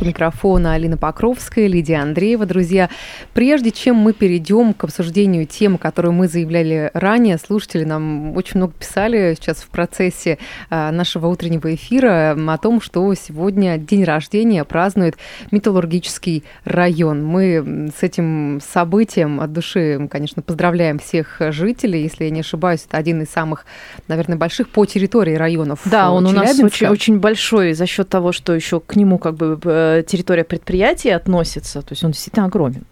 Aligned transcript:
У 0.00 0.04
микрофона 0.06 0.72
Алина 0.74 0.96
Покровская, 0.96 1.66
Лидия 1.66 1.96
Андреева. 1.96 2.46
Друзья, 2.46 2.88
прежде 3.34 3.70
чем 3.70 3.96
мы 3.96 4.14
перейдем 4.14 4.72
к 4.72 4.84
обсуждению 4.84 5.46
темы, 5.46 5.76
которую 5.76 6.12
мы 6.12 6.26
заявляли 6.26 6.90
ранее, 6.94 7.36
слушатели 7.36 7.84
нам 7.84 8.34
очень 8.34 8.56
много 8.56 8.72
писали 8.72 9.36
сейчас 9.38 9.58
в 9.58 9.68
процессе 9.68 10.38
а, 10.70 10.90
нашего 10.90 11.26
утреннего 11.26 11.74
эфира 11.74 12.34
о 12.34 12.56
том, 12.58 12.80
что 12.80 13.12
сегодня 13.12 13.76
день 13.76 14.04
рождения 14.04 14.64
празднует 14.64 15.16
Металлургический 15.50 16.44
район. 16.64 17.22
Мы 17.22 17.90
с 17.94 18.02
этим 18.02 18.60
событием 18.66 19.38
от 19.38 19.52
души, 19.52 20.08
конечно, 20.10 20.40
поздравляем 20.40 20.98
всех 20.98 21.42
жителей. 21.50 22.04
Если 22.04 22.24
я 22.24 22.30
не 22.30 22.40
ошибаюсь, 22.40 22.86
это 22.88 22.96
один 22.96 23.20
из 23.20 23.28
самых, 23.28 23.66
наверное, 24.08 24.38
больших 24.38 24.70
по 24.70 24.86
территории 24.86 25.34
районов 25.34 25.80
Да, 25.84 26.10
он 26.10 26.26
у 26.26 26.32
нас 26.32 26.58
очень, 26.58 26.86
очень 26.86 27.18
большой 27.18 27.74
за 27.74 27.84
счет 27.84 28.08
того, 28.08 28.32
что 28.32 28.54
еще 28.54 28.80
к 28.80 28.96
нему 28.96 29.18
как 29.18 29.34
бы 29.34 29.60
э, 29.62 29.89
территория 30.06 30.44
предприятия 30.44 31.14
относится, 31.14 31.82
то 31.82 31.92
есть 31.92 32.04
он 32.04 32.12
действительно 32.12 32.46
огромен. 32.46 32.84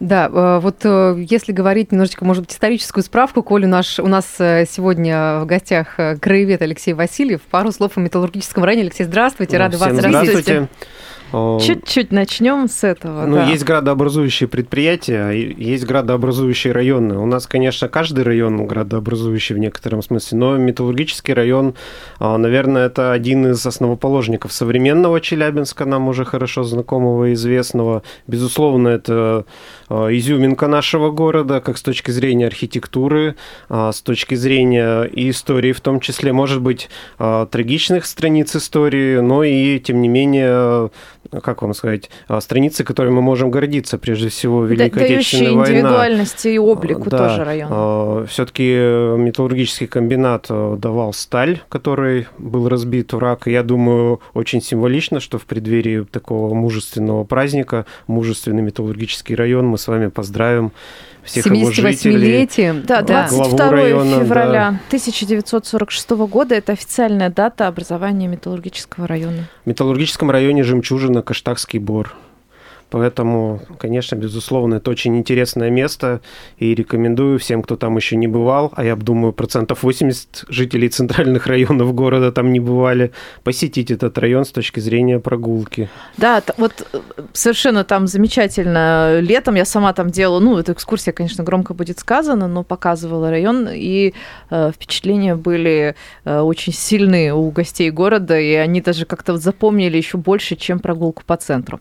Да, 0.00 0.28
э, 0.32 0.60
вот 0.60 0.76
э, 0.84 1.24
если 1.28 1.52
говорить 1.52 1.92
немножечко, 1.92 2.24
может 2.24 2.44
быть, 2.44 2.52
историческую 2.52 3.02
справку, 3.02 3.42
Коль, 3.42 3.64
у 3.64 3.68
нас, 3.68 3.98
у 3.98 4.06
нас 4.06 4.36
э, 4.38 4.66
сегодня 4.68 5.40
в 5.40 5.46
гостях 5.46 5.98
э, 5.98 6.16
краевед 6.16 6.62
Алексей 6.62 6.92
Васильев. 6.92 7.40
Пару 7.42 7.72
слов 7.72 7.96
о 7.96 8.00
металлургическом 8.00 8.64
районе. 8.64 8.82
Алексей, 8.82 9.04
здравствуйте, 9.04 9.58
рады 9.58 9.78
вас 9.78 9.94
здравствуйте. 9.94 10.68
Чуть-чуть 11.30 12.10
начнем 12.10 12.68
с 12.68 12.84
этого. 12.84 13.26
Ну, 13.26 13.36
да. 13.36 13.44
есть 13.44 13.64
градообразующие 13.64 14.48
предприятия, 14.48 15.30
есть 15.30 15.84
градообразующие 15.84 16.72
районы. 16.72 17.18
У 17.18 17.26
нас, 17.26 17.46
конечно, 17.46 17.88
каждый 17.88 18.24
район 18.24 18.66
градообразующий 18.66 19.54
в 19.54 19.58
некотором 19.58 20.02
смысле, 20.02 20.38
но 20.38 20.56
металлургический 20.56 21.34
район, 21.34 21.74
а, 22.18 22.38
наверное, 22.38 22.86
это 22.86 23.12
один 23.12 23.46
из 23.48 23.64
основоположников 23.66 24.52
современного 24.52 25.20
Челябинска, 25.20 25.84
нам 25.84 26.08
уже 26.08 26.24
хорошо 26.24 26.64
знакомого 26.64 27.26
и 27.26 27.34
известного. 27.34 28.02
Безусловно, 28.26 28.88
это 28.88 29.44
а, 29.90 30.08
изюминка 30.08 30.66
нашего 30.66 31.10
города, 31.10 31.60
как 31.60 31.76
с 31.76 31.82
точки 31.82 32.10
зрения 32.10 32.46
архитектуры, 32.46 33.36
а, 33.68 33.92
с 33.92 34.00
точки 34.00 34.34
зрения 34.34 35.02
и 35.02 35.28
истории, 35.28 35.72
в 35.72 35.80
том 35.80 36.00
числе, 36.00 36.32
может 36.32 36.62
быть, 36.62 36.88
трагичных 37.18 38.06
страниц 38.06 38.56
истории, 38.56 39.18
но 39.18 39.44
и, 39.44 39.78
тем 39.78 40.00
не 40.00 40.08
менее, 40.08 40.90
как 41.42 41.62
вам 41.62 41.74
сказать, 41.74 42.10
а, 42.26 42.40
страницы, 42.40 42.84
которыми 42.84 43.14
мы 43.14 43.22
можем 43.22 43.50
гордиться, 43.50 43.98
прежде 43.98 44.28
всего, 44.28 44.62
Да- 44.62 44.68
Великая 44.74 45.00
дающие 45.00 45.16
Отечественная 45.18 45.52
война. 45.54 45.78
индивидуальность 45.80 46.46
и 46.46 46.58
облику 46.58 47.10
Да, 47.10 47.28
тоже 47.28 47.44
район. 47.44 48.26
Все-таки 48.26 48.62
металлургический 49.18 49.86
комбинат 49.86 50.46
э, 50.50 50.76
давал 50.78 51.12
сталь, 51.12 51.60
который 51.68 52.26
был 52.38 52.68
разбит 52.68 53.12
враг. 53.12 53.46
Я 53.46 53.62
думаю, 53.62 54.20
очень 54.34 54.60
символично, 54.62 55.20
что 55.20 55.38
в 55.38 55.44
преддверии 55.44 56.04
такого 56.04 56.54
мужественного 56.54 57.24
праздника, 57.24 57.86
мужественный 58.06 58.62
металлургический 58.62 59.34
район, 59.34 59.66
мы 59.66 59.78
с 59.78 59.86
вами 59.88 60.08
поздравим 60.08 60.72
всех 61.28 61.46
его 61.46 61.70
жителей. 61.70 62.44
78-летием. 62.44 62.82
Да, 62.84 63.02
главу 63.02 63.44
22 63.44 63.70
района, 63.70 64.24
февраля 64.24 64.68
1946 64.88 66.10
года 66.10 66.54
это 66.54 66.72
официальная 66.72 67.30
дата 67.30 67.66
образования 67.68 68.28
металлургического 68.28 69.06
района. 69.06 69.48
В 69.64 69.68
металлургическом 69.68 70.30
районе 70.30 70.62
жемчужина 70.62 71.22
Каштакский 71.22 71.78
бор. 71.78 72.14
Поэтому, 72.90 73.60
конечно, 73.78 74.16
безусловно, 74.16 74.76
это 74.76 74.90
очень 74.90 75.16
интересное 75.16 75.70
место. 75.70 76.20
И 76.58 76.74
рекомендую 76.74 77.38
всем, 77.38 77.62
кто 77.62 77.76
там 77.76 77.96
еще 77.96 78.16
не 78.16 78.28
бывал, 78.28 78.72
а 78.76 78.84
я 78.84 78.96
думаю, 78.96 79.32
процентов 79.32 79.82
80 79.82 80.46
жителей 80.48 80.88
центральных 80.88 81.46
районов 81.46 81.94
города 81.94 82.32
там 82.32 82.52
не 82.52 82.60
бывали, 82.60 83.12
посетить 83.44 83.90
этот 83.90 84.16
район 84.18 84.44
с 84.44 84.50
точки 84.50 84.80
зрения 84.80 85.18
прогулки. 85.18 85.88
Да, 86.16 86.42
вот 86.56 86.86
совершенно 87.32 87.84
там 87.84 88.06
замечательно. 88.06 89.20
Летом 89.20 89.54
я 89.54 89.64
сама 89.64 89.92
там 89.92 90.10
делала, 90.10 90.40
ну, 90.40 90.58
эта 90.58 90.72
экскурсия, 90.72 91.12
конечно, 91.12 91.44
громко 91.44 91.74
будет 91.74 91.98
сказано, 91.98 92.48
но 92.48 92.64
показывала 92.64 93.30
район, 93.30 93.68
и 93.70 94.14
э, 94.50 94.70
впечатления 94.74 95.34
были 95.34 95.94
э, 96.24 96.40
очень 96.40 96.72
сильные 96.72 97.34
у 97.34 97.50
гостей 97.50 97.90
города, 97.90 98.38
и 98.38 98.54
они 98.54 98.80
даже 98.80 99.04
как-то 99.04 99.32
вот 99.32 99.42
запомнили 99.42 99.96
еще 99.96 100.18
больше, 100.18 100.56
чем 100.56 100.78
прогулку 100.78 101.22
по 101.26 101.36
центру. 101.36 101.80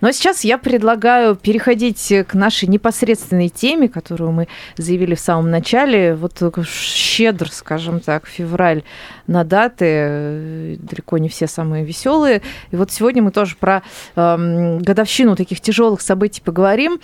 Но 0.00 0.12
сейчас 0.12 0.45
я 0.46 0.58
предлагаю 0.58 1.34
переходить 1.34 2.12
к 2.28 2.34
нашей 2.34 2.68
непосредственной 2.68 3.48
теме, 3.48 3.88
которую 3.88 4.30
мы 4.30 4.48
заявили 4.76 5.16
в 5.16 5.20
самом 5.20 5.50
начале. 5.50 6.14
Вот 6.14 6.34
такой 6.34 6.64
щедр, 6.64 7.50
скажем 7.50 8.00
так, 8.00 8.26
февраль 8.26 8.84
на 9.26 9.42
даты, 9.42 9.84
э, 9.84 10.76
далеко 10.78 11.18
не 11.18 11.28
все 11.28 11.48
самые 11.48 11.84
веселые. 11.84 12.42
И 12.70 12.76
вот 12.76 12.92
сегодня 12.92 13.22
мы 13.22 13.32
тоже 13.32 13.56
про 13.58 13.82
эм, 14.14 14.78
годовщину 14.78 15.34
таких 15.34 15.60
тяжелых 15.60 16.00
событий 16.00 16.40
поговорим. 16.40 17.00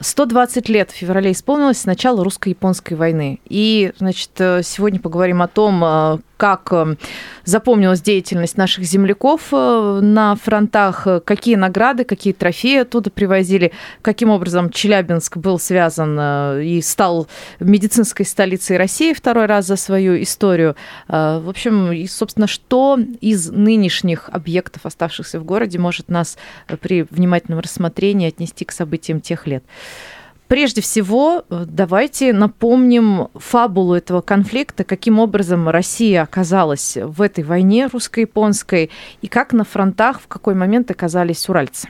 120 0.00 0.68
лет 0.70 0.90
в 0.90 0.94
феврале 0.94 1.32
исполнилось 1.32 1.78
с 1.78 1.86
русско-японской 2.02 2.94
войны. 2.94 3.40
И, 3.44 3.92
значит, 3.98 4.30
э, 4.38 4.62
сегодня 4.62 5.00
поговорим 5.00 5.42
о 5.42 5.48
том, 5.48 5.82
э, 5.84 6.18
как 6.36 6.68
э, 6.72 6.96
запомнилась 7.44 8.02
деятельность 8.02 8.56
наших 8.56 8.84
земляков 8.84 9.48
э, 9.52 10.00
на 10.02 10.36
фронтах, 10.36 11.06
э, 11.06 11.20
какие 11.20 11.56
награды, 11.56 12.04
какие 12.04 12.32
трофеи 12.32 12.82
оттуда 12.86 13.10
привозили, 13.10 13.72
каким 14.02 14.30
образом 14.30 14.70
Челябинск 14.70 15.36
был 15.36 15.58
связан 15.58 16.16
э, 16.18 16.64
и 16.64 16.80
стал 16.80 17.28
медицинской 17.60 18.24
столицей 18.24 18.76
России 18.76 19.12
второй 19.12 19.46
раз 19.46 19.66
за 19.66 19.76
свою 19.76 20.22
историю. 20.22 20.76
Э, 21.08 21.40
В 21.40 21.48
общем, 21.48 21.92
и, 21.92 22.06
собственно, 22.06 22.46
что 22.46 22.98
из 23.20 23.50
нынешних 23.50 24.30
объектов, 24.30 24.86
оставшихся 24.86 25.40
в 25.40 25.44
городе, 25.44 25.78
может 25.78 26.08
нас 26.08 26.38
э, 26.68 26.76
при 26.76 27.02
внимательном 27.10 27.60
рассмотрении 27.60 28.28
отнести 28.28 28.64
к 28.64 28.72
событиям 28.72 29.20
тех 29.20 29.46
лет. 29.46 29.64
Прежде 30.48 30.80
всего, 30.80 31.44
давайте 31.50 32.32
напомним 32.32 33.28
фабулу 33.34 33.94
этого 33.94 34.20
конфликта, 34.20 34.84
каким 34.84 35.18
образом 35.18 35.68
Россия 35.68 36.22
оказалась 36.22 36.96
в 36.96 37.20
этой 37.20 37.42
войне 37.42 37.88
русско-японской 37.92 38.90
и 39.22 39.26
как 39.26 39.52
на 39.52 39.64
фронтах 39.64 40.20
в 40.20 40.28
какой 40.28 40.54
момент 40.54 40.88
оказались 40.90 41.48
уральцы. 41.48 41.88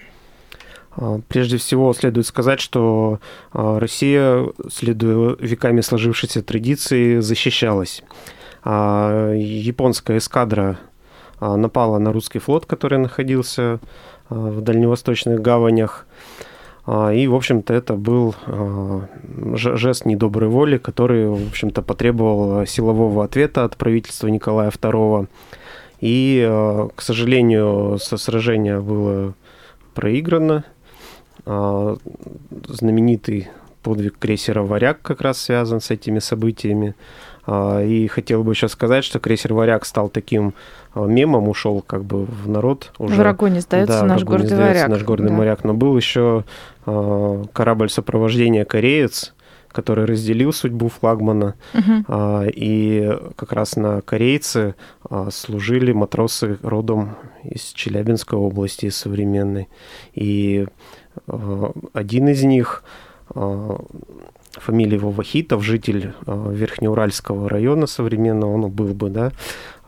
А, 0.97 1.21
Прежде 1.29 1.57
всего, 1.59 1.93
следует 1.93 2.27
сказать, 2.27 2.61
что 2.61 3.21
а, 3.53 3.79
Россия, 3.79 4.47
следуя 4.71 5.37
веками 5.39 5.81
сложившейся 5.81 6.43
традиции, 6.43 7.21
защищалась. 7.21 8.03
А, 8.65 9.33
Японская 9.35 10.19
эскадра 10.19 10.79
напала 11.39 11.99
на 11.99 12.12
русский 12.12 12.39
флот, 12.39 12.65
который 12.65 12.99
находился 12.99 13.79
в 14.31 14.62
дальневосточных 14.62 15.43
гаванях. 15.43 16.06
И, 16.89 17.27
в 17.29 17.35
общем-то, 17.35 17.75
это 17.75 17.93
был 17.93 18.35
жест 19.53 20.06
недоброй 20.06 20.49
воли, 20.49 20.79
который, 20.79 21.29
в 21.29 21.49
общем-то, 21.49 21.83
потребовал 21.83 22.65
силового 22.65 23.23
ответа 23.23 23.65
от 23.65 23.77
правительства 23.77 24.29
Николая 24.29 24.71
II. 24.71 25.29
И, 26.01 26.89
к 26.95 27.03
сожалению, 27.03 27.99
со 28.01 28.17
сражения 28.17 28.81
было 28.81 29.35
проиграно. 29.93 30.65
А, 31.47 31.97
Знаменитый 32.69 33.49
подвиг 33.83 34.19
крейсера 34.19 34.62
«Варяг» 34.62 35.01
как 35.01 35.21
раз 35.21 35.39
связан 35.41 35.81
с 35.81 35.91
этими 35.91 36.19
событиями. 36.19 36.95
А, 37.47 37.81
И 37.83 38.09
хотел 38.09 38.43
бы 38.43 38.53
еще 38.53 38.69
сказать, 38.69 39.05
что 39.05 39.21
крейсер 39.21 39.55
«Варяг» 39.55 39.85
стал 39.87 40.09
таким 40.09 40.55
а, 40.93 41.05
мемом, 41.06 41.49
ушел 41.49 41.83
как 41.87 42.05
бы 42.05 42.25
в 42.25 42.49
народ. 42.49 42.93
Уже. 42.99 43.15
Врагу 43.15 43.47
не 43.47 43.61
сдается 43.61 44.00
Да, 44.00 44.06
наш 44.06 44.25
гордый 44.25 44.49
сдается 44.49 44.67
варяг. 44.67 44.88
Наш 44.88 45.05
гордый 45.05 45.29
Да. 45.29 45.35
моряк. 45.35 45.65
Но 45.65 45.75
был 45.75 45.97
еще 45.97 46.44
корабль 46.85 47.91
сопровождения 47.91 48.65
«Кореец», 48.65 49.35
который 49.69 50.05
разделил 50.06 50.53
судьбу 50.53 50.88
флагмана. 50.88 51.55
А, 52.09 52.44
И 52.47 53.17
как 53.37 53.53
раз 53.53 53.76
на 53.76 54.00
корейце 54.00 54.75
а, 55.09 55.31
служили 55.31 55.93
матросы 55.93 56.59
родом 56.62 57.17
из 57.44 57.62
Челябинской 57.73 58.38
области, 58.38 58.88
современной. 58.88 59.69
И 60.15 60.67
один 61.93 62.29
из 62.29 62.43
них, 62.45 62.83
а, 63.35 63.79
фамилия 64.53 64.97
его 64.97 65.11
Вахитов, 65.11 65.63
житель 65.63 66.15
а, 66.27 66.51
Верхнеуральского 66.51 67.49
района 67.49 67.87
современного, 67.87 68.55
он 68.55 68.71
был 68.71 68.89
бы, 68.95 69.11
да, 69.11 69.33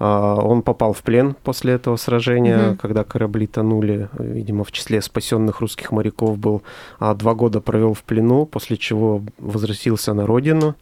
он 0.01 0.63
попал 0.63 0.93
в 0.93 1.03
плен 1.03 1.35
после 1.43 1.73
этого 1.73 1.97
сражения, 1.97 2.59
Мгм. 2.59 2.77
когда 2.77 3.03
корабли 3.03 3.49
тонули, 3.49 4.09
видимо, 4.17 4.63
в 4.63 4.71
числе 4.71 5.03
спасенных 5.03 5.61
русских 5.61 5.91
моряков 5.91 6.39
был. 6.39 6.63
А, 7.01 7.15
Два 7.15 7.35
года 7.35 7.61
провел 7.61 7.95
в 7.95 8.05
плену, 8.05 8.47
после 8.47 8.77
чего 8.77 9.23
возвратился 9.39 10.15
на 10.15 10.25
родину, 10.25 10.77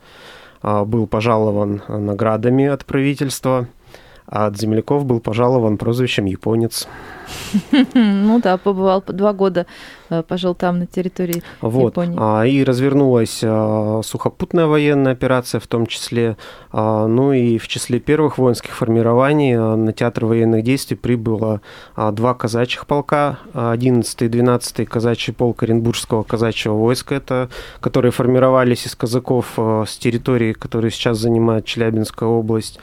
а, 0.61 0.85
был 0.85 1.07
пожалован 1.07 1.81
наградами 1.89 2.67
от 2.67 2.85
правительства. 2.85 3.69
А 4.26 4.46
от 4.46 4.56
земляков 4.56 5.05
был 5.05 5.20
пожалован 5.20 5.76
прозвищем 5.78 6.25
«Японец». 6.26 6.88
Ну 7.94 8.40
да, 8.40 8.56
побывал 8.56 9.02
два 9.06 9.32
года, 9.32 9.67
э, 10.11 10.23
пожил 10.23 10.55
там 10.55 10.78
на 10.78 10.87
территории 10.87 11.43
Вот. 11.61 11.90
Японии. 11.93 12.17
А, 12.19 12.44
И 12.44 12.64
развернулась 12.64 13.40
а, 13.43 14.00
сухопутная 14.05 14.67
военная 14.67 15.12
операция 15.12 15.61
в 15.61 15.67
том 15.67 15.87
числе. 15.87 16.37
А, 16.73 17.06
Ну 17.06 17.32
и 17.32 17.58
в 17.58 17.69
числе 17.69 18.00
первых 18.00 18.38
воинских 18.38 18.73
формирований 18.73 19.56
на 19.56 19.93
театр 19.93 20.26
военных 20.26 20.62
действий 20.62 20.96
прибыло 20.96 21.61
два 21.96 22.34
казачьих 22.34 22.87
полка, 22.87 23.38
11 23.55 24.23
и 24.23 24.28
12 24.28 24.88
казачий 24.88 25.32
полк 25.32 25.62
Оренбургского 25.62 26.23
казачьего 26.23 26.75
войска, 26.75 27.14
это, 27.14 27.49
которые 27.81 28.12
формировались 28.12 28.87
из 28.87 28.94
казаков 28.94 29.58
с 29.58 29.96
территории, 29.96 30.52
которые 30.52 30.90
сейчас 30.90 31.19
занимает 31.19 31.64
Челябинская 31.64 32.28
область, 32.28 32.78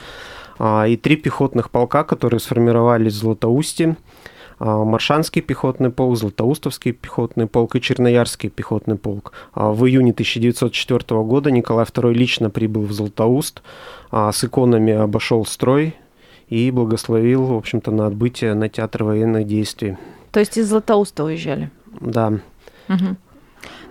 и 0.59 0.97
три 0.97 1.15
пехотных 1.15 1.69
полка, 1.71 2.03
которые 2.03 2.39
сформировались 2.39 3.13
в 3.13 3.17
Златоусте. 3.17 3.95
А, 4.59 4.83
Маршанский 4.85 5.41
пехотный 5.41 5.89
полк, 5.89 6.17
Златоустовский 6.17 6.93
пехотный 6.93 7.47
полк 7.47 7.75
и 7.75 7.81
Черноярский 7.81 8.49
пехотный 8.49 8.95
полк. 8.95 9.33
А, 9.53 9.71
В 9.71 9.85
июне 9.85 10.11
1904 10.11 11.21
года 11.23 11.51
Николай 11.51 11.85
II 11.85 12.13
лично 12.13 12.49
прибыл 12.49 12.83
в 12.83 12.93
Златоуст, 12.93 13.61
а, 14.11 14.31
с 14.31 14.43
иконами 14.43 14.93
обошел 14.93 15.45
строй 15.45 15.95
и 16.47 16.71
благословил, 16.71 17.43
в 17.43 17.53
общем-то, 17.55 17.91
на 17.91 18.07
отбытие 18.07 18.53
на 18.53 18.69
театр 18.69 19.03
военных 19.03 19.47
действий. 19.47 19.97
То 20.31 20.39
есть 20.39 20.57
из 20.57 20.69
Златоуста 20.69 21.25
уезжали. 21.25 21.69
Да. 21.99 22.33
Мгм. 22.87 23.17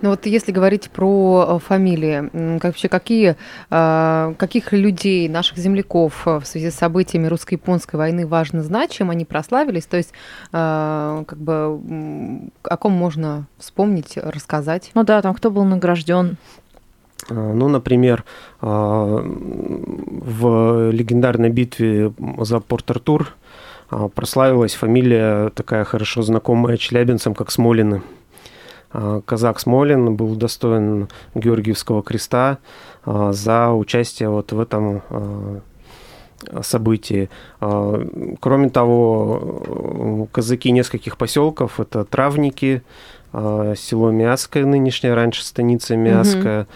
Ну 0.02 0.10
вот 0.10 0.26
если 0.26 0.50
говорить 0.50 0.90
про 0.90 1.46
э, 1.48 1.58
фамилии, 1.64 2.58
вообще 2.60 2.88
какие, 2.88 3.36
э, 3.70 4.34
каких 4.36 4.72
людей, 4.72 5.28
наших 5.28 5.58
земляков 5.58 6.26
э, 6.26 6.40
в 6.40 6.44
связи 6.44 6.70
с 6.70 6.74
событиями 6.74 7.28
русско-японской 7.28 7.94
войны 7.96 8.26
важно 8.26 8.64
знать, 8.64 8.90
чем 8.90 9.10
они 9.10 9.24
прославились, 9.24 9.86
то 9.86 9.96
есть 9.96 10.12
как 10.50 11.38
бы 11.38 12.50
о 12.64 12.76
ком 12.76 12.92
можно 12.92 13.46
вспомнить, 13.58 14.16
рассказать? 14.16 14.90
Ну 14.94 15.04
да, 15.04 15.22
там 15.22 15.34
кто 15.34 15.50
был 15.50 15.64
награжден. 15.64 16.36
Ну, 17.28 17.68
например, 17.68 18.24
в 18.60 19.30
легендарной 20.90 21.50
битве 21.50 22.12
за 22.40 22.58
Порт-Артур 22.58 23.28
прославилась 24.14 24.74
фамилия 24.74 25.50
такая 25.50 25.84
хорошо 25.84 26.22
знакомая 26.22 26.76
челябинцам, 26.76 27.34
как 27.34 27.52
Смолины. 27.52 28.02
А, 28.92 29.20
Казак 29.22 29.60
Смолин 29.60 30.14
был 30.16 30.32
удостоен 30.32 31.08
Георгиевского 31.34 32.02
креста 32.02 32.58
а, 33.04 33.32
за 33.32 33.70
участие 33.72 34.28
вот 34.28 34.52
в 34.52 34.60
этом 34.60 35.02
а, 35.10 35.60
событии. 36.62 37.30
Кроме 37.60 38.68
того, 38.70 40.26
казаки 40.32 40.72
нескольких 40.72 41.16
поселков, 41.16 41.78
это 41.78 42.04
Травники, 42.04 42.82
село 43.32 44.10
Мяское, 44.10 44.66
нынешняя 44.66 45.14
раньше 45.14 45.44
станица 45.44 45.94
Мяская, 45.96 46.66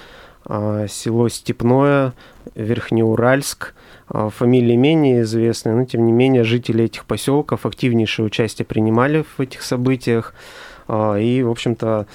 а, 0.45 0.87
село 0.87 1.29
Степное, 1.29 2.13
Верхнеуральск. 2.55 3.75
Фамилии 4.09 4.77
менее 4.77 5.23
известны, 5.23 5.75
но 5.75 5.85
тем 5.85 6.07
не 6.07 6.13
менее 6.13 6.45
жители 6.45 6.85
этих 6.85 7.05
поселков 7.05 7.67
активнейшее 7.67 8.25
участие 8.25 8.65
принимали 8.65 9.25
в 9.37 9.41
этих 9.41 9.63
событиях. 9.63 10.33
А, 10.89 11.17
И, 11.17 11.43
в 11.43 11.51
общем-то, 11.51 12.07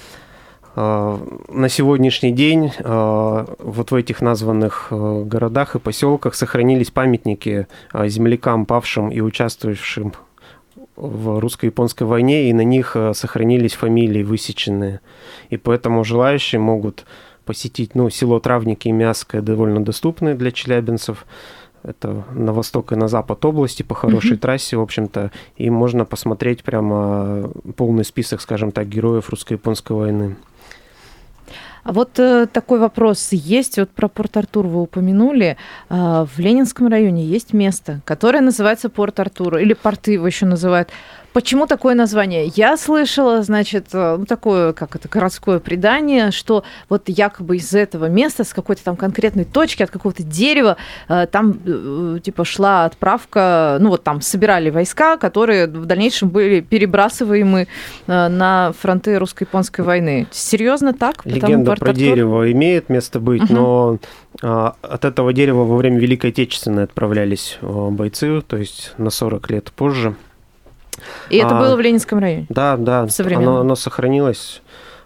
а, 0.74 1.20
на 1.48 1.68
сегодняшний 1.68 2.32
день 2.32 2.72
а, 2.80 3.46
вот 3.58 3.90
в 3.90 3.94
этих 3.94 4.20
названных 4.20 4.88
городах 4.90 5.76
и 5.76 5.78
поселках 5.78 6.34
сохранились 6.34 6.90
памятники 6.90 7.66
землякам, 7.92 8.66
павшим 8.66 9.10
и 9.10 9.20
участвовавшим 9.20 10.14
в 10.96 11.40
русско-японской 11.40 12.04
войне, 12.04 12.50
и 12.50 12.52
на 12.52 12.64
них 12.64 12.96
сохранились 13.14 13.74
фамилии 13.74 14.22
высеченные. 14.22 15.00
И 15.50 15.56
поэтому 15.56 16.04
желающие 16.04 16.60
могут 16.60 17.06
посетить, 17.44 17.94
ну, 17.94 18.08
село 18.10 18.40
Травники 18.40 18.88
и 18.88 18.92
Мяское 18.92 19.42
довольно 19.42 19.84
доступны 19.84 20.34
для 20.34 20.52
челябинцев. 20.52 21.26
Это 21.84 22.24
на 22.32 22.52
восток 22.52 22.92
и 22.92 22.96
на 22.96 23.08
запад 23.08 23.44
области 23.44 23.82
по 23.82 23.94
хорошей 23.94 24.32
Мгм. 24.32 24.38
трассе, 24.38 24.76
в 24.76 24.80
общем-то, 24.80 25.32
и 25.56 25.68
можно 25.70 26.04
посмотреть 26.04 26.62
прямо 26.62 27.50
полный 27.76 28.04
список, 28.04 28.40
скажем 28.40 28.70
так, 28.72 28.88
героев 28.88 29.30
русско-японской 29.30 29.92
войны. 29.92 30.36
А 31.84 31.92
вот 31.92 32.18
э, 32.20 32.46
такой 32.46 32.78
вопрос 32.78 33.32
есть. 33.32 33.78
Вот 33.78 33.90
про 33.90 34.06
Порт-Артур 34.08 34.66
вы 34.66 34.82
упомянули. 34.82 35.56
А, 35.88 36.24
в 36.26 36.38
Ленинском 36.38 36.86
районе 36.86 37.24
есть 37.24 37.52
место, 37.52 38.00
которое 38.04 38.40
называется 38.40 38.88
Порт-Артур, 38.88 39.56
или 39.56 39.72
порты 39.74 40.12
его 40.12 40.26
еще 40.26 40.46
называют. 40.46 40.90
Почему 41.32 41.66
такое 41.66 41.94
название? 41.94 42.52
Я 42.54 42.76
слышала, 42.76 43.42
значит, 43.42 43.86
э, 43.94 44.16
ну, 44.18 44.26
такое, 44.26 44.74
как 44.74 44.96
это, 44.96 45.08
городское 45.08 45.60
предание, 45.60 46.30
что 46.30 46.62
вот 46.90 47.04
якобы 47.06 47.56
из 47.56 47.72
этого 47.72 48.06
места, 48.06 48.44
с 48.44 48.52
какой-то 48.52 48.84
там 48.84 48.96
конкретной 48.96 49.44
точки, 49.44 49.82
от 49.82 49.90
какого-то 49.90 50.22
дерева, 50.22 50.76
э, 51.08 51.26
там, 51.30 51.58
э, 51.64 52.18
типа, 52.22 52.44
шла 52.44 52.84
отправка, 52.84 53.78
ну, 53.80 53.88
вот 53.88 54.04
там 54.04 54.20
собирали 54.20 54.68
войска, 54.68 55.16
которые 55.16 55.66
в 55.66 55.86
дальнейшем 55.86 56.28
были 56.28 56.60
перебрасываемы 56.60 57.66
на 58.06 58.72
фронты 58.78 59.18
русско-японской 59.18 59.80
войны. 59.80 60.26
Серьезно 60.30 60.92
так? 60.92 61.22
Потому 61.24 61.36
Легенда 61.36 61.74
про 61.76 61.92
дерево 61.92 62.52
имеет 62.52 62.88
место 62.88 63.20
быть, 63.20 63.42
Мгм. 63.44 63.54
но 63.54 63.98
а, 64.42 64.74
от 64.82 65.04
этого 65.04 65.32
дерева 65.32 65.64
во 65.64 65.76
время 65.76 65.98
Великой 65.98 66.30
Отечественной 66.30 66.84
отправлялись 66.84 67.58
бойцы, 67.62 68.42
то 68.42 68.56
есть 68.56 68.92
на 68.98 69.10
40 69.10 69.50
лет 69.50 69.72
позже. 69.72 70.14
И 71.30 71.36
это 71.36 71.56
А, 71.58 71.60
было 71.60 71.76
в 71.76 71.80
Ленинском 71.80 72.18
районе. 72.18 72.46
Да, 72.48 72.76
да, 72.76 73.06
оно, 73.34 73.60
оно 73.60 73.74
сохранилось. 73.74 74.62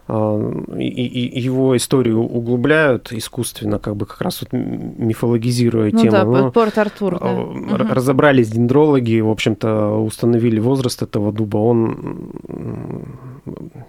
а, 0.09 0.39
И, 0.79 0.85
и- 0.85 1.41
его 1.41 1.77
историю 1.77 2.21
углубляют 2.23 3.13
искусственно, 3.13 3.79
как 3.79 3.97
бы 3.97 4.07
как 4.07 4.21
раз 4.21 4.41
вот 4.41 4.53
мифологизируя 4.53 5.91
Ну 5.93 5.99
тему. 5.99 6.11
да, 6.13 6.25
но, 6.25 6.51
Порт-Артур. 6.53 7.19
да. 7.19 7.27
а, 7.29 7.35
Мгм. 7.35 7.75
р- 7.75 7.89
Разобрались 7.93 8.49
дендрологи, 8.51 9.19
в 9.21 9.29
общем-то, 9.31 9.97
установили 10.05 10.61
возраст 10.61 11.03
этого 11.03 11.33
дуба. 11.33 11.57
Он 11.59 12.31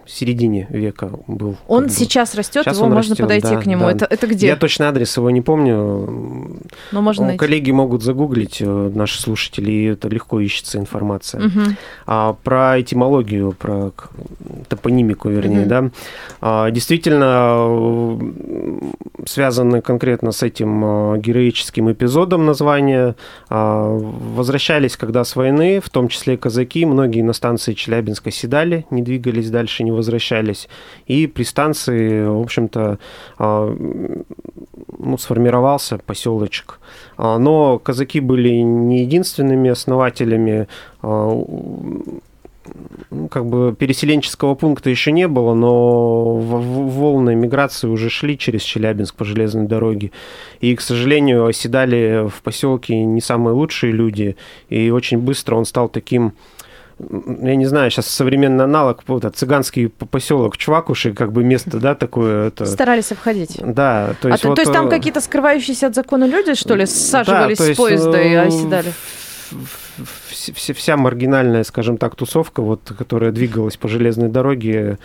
середине 0.06 0.68
века 0.69 1.12
был. 1.27 1.56
Он 1.68 1.83
как 1.83 1.89
бы. 1.92 1.95
сейчас 1.98 2.36
растет, 2.36 2.63
Сейчас 2.63 2.77
его 2.77 2.88
он 2.88 2.94
можно 2.94 3.12
растет, 3.12 3.25
подойти 3.25 3.50
да, 3.56 3.62
к 3.62 3.65
нему. 3.65 3.86
да. 3.86 3.92
Это, 3.92 4.06
это 4.09 4.27
где? 4.27 4.48
Я 4.48 4.56
точно 4.56 4.88
адрес 4.89 5.15
его 5.18 5.30
не 5.30 5.42
помню. 5.42 6.59
Ну, 6.92 7.01
можно 7.01 7.25
найти. 7.25 7.38
Коллеги 7.39 7.71
могут 7.71 8.04
загуглить, 8.04 8.57
э, 8.62 8.92
наши 8.94 9.21
слушатели, 9.21 9.71
и 9.71 9.83
это 9.86 10.07
легко 10.09 10.39
ищется 10.39 10.77
информация. 10.77 11.42
Мгм. 11.42 11.77
А 12.06 12.33
про 12.44 12.80
этимологию, 12.80 13.53
про 13.53 13.91
топонимику, 14.70 15.29
вернее, 15.29 15.62
Мгм. 15.62 15.70
да. 15.70 15.89
А, 16.41 16.72
Действительно, 16.72 17.58
э, 17.60 18.91
связаны 19.25 19.81
конкретно 19.81 20.31
с 20.31 20.43
этим 20.43 21.13
э, 21.15 21.20
героическим 21.20 21.91
эпизодом 21.91 22.46
названия. 22.46 23.15
А, 23.50 23.98
Возвращались, 23.98 24.96
когда 24.98 25.24
с 25.24 25.36
войны, 25.36 25.79
в 25.79 25.89
том 25.89 26.08
числе 26.08 26.38
казаки, 26.38 26.86
многие 26.86 27.22
на 27.22 27.34
станции 27.34 27.74
Челябинска 27.74 28.31
седали, 28.31 28.86
не 28.91 29.01
двигались 29.01 29.47
дальше, 29.50 29.84
не 29.84 29.92
возвращались. 29.92 30.68
И 31.06 31.27
при 31.27 31.44
станции, 31.44 32.25
в 32.25 32.42
общем-то, 32.42 33.00
а, 33.38 33.75
ну, 35.00 35.18
сформировался 35.18 35.98
поселочек. 35.98 36.80
А, 37.18 37.38
Но 37.38 37.80
казаки 37.80 38.20
были 38.20 38.50
не 38.50 39.01
единственными 39.01 39.70
основателями. 39.70 40.68
а, 41.01 41.44
ну, 43.10 43.27
как 43.30 43.46
бы 43.46 43.75
переселенческого 43.77 44.56
пункта 44.56 44.89
еще 44.89 45.12
не 45.12 45.27
было, 45.27 45.54
но 45.54 46.36
волны 46.36 47.36
миграции 47.36 47.88
уже 47.88 48.10
шли 48.10 48.38
через 48.38 48.62
Челябинск 48.62 49.16
по 49.16 49.25
железной 49.25 49.68
дороге. 49.68 50.12
И, 50.60 50.75
к 50.75 50.82
сожалению, 50.82 51.46
оседали 51.46 52.27
в 52.27 52.42
поселке 52.42 53.04
не 53.04 53.22
самые 53.22 53.54
лучшие 53.54 53.92
люди. 53.92 54.36
И 54.70 54.89
очень 54.89 55.20
быстро 55.20 55.56
он 55.56 55.66
стал 55.66 55.89
таким 55.89 56.34
я 57.00 57.56
не 57.56 57.66
знаю, 57.66 57.92
сейчас 57.92 58.08
современный 58.08 58.63
аналог, 58.63 59.04
вот 59.08 59.25
этот 59.25 59.38
цыганский 59.38 59.89
поселок 59.89 60.58
Чувакуши, 60.58 61.13
как 61.13 61.32
бы 61.32 61.44
место, 61.44 61.80
да, 61.80 61.96
такое. 61.96 62.48
Это... 62.48 62.66
Старались 62.66 63.12
обходить. 63.12 63.60
Да, 63.63 64.16
то 64.22 64.30
а 64.30 64.32
есть, 64.32 64.42
то, 64.42 64.50
вот, 64.50 64.56
то 64.56 64.62
есть 64.62 64.74
там 64.74 64.88
э, 64.88 64.89
какие-то 64.89 65.22
скрывающиеся 65.22 65.88
от 65.88 65.96
закона 65.96 66.25
люди, 66.25 66.56
что 66.56 66.75
ли, 66.75 66.86
саживались 66.86 67.58
да, 67.58 67.63
то 67.63 67.66
с 67.66 67.68
есть, 67.68 67.80
поезда 67.80 68.22
и 68.22 68.34
э, 68.34 68.42
оседали? 68.42 68.94
вся, 70.54 70.98
маргинальная, 70.98 71.63
скажем 71.63 71.98
так, 71.98 72.16
тусовка, 72.16 72.62
вот, 72.62 72.92
которая 72.98 73.32
двигалась 73.32 73.77
по 73.77 73.88
железной 73.88 74.30
дороге, 74.30 74.98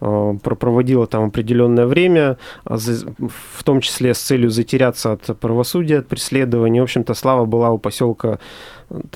э, 0.00 0.34
про- 0.42 0.54
проводила 0.54 1.06
там 1.06 1.24
определенное 1.24 1.86
время, 1.86 2.38
а 2.64 2.76
в 2.78 3.64
том 3.64 3.80
числе 3.80 4.14
с 4.14 4.18
целью 4.18 4.50
затеряться 4.50 5.12
от 5.12 5.38
правосудия, 5.38 5.98
от 5.98 6.08
преследования. 6.08 6.80
В 6.80 6.84
общем-то, 6.84 7.14
слава 7.14 7.44
была 7.44 7.70
у 7.70 7.78
поселка 7.78 8.38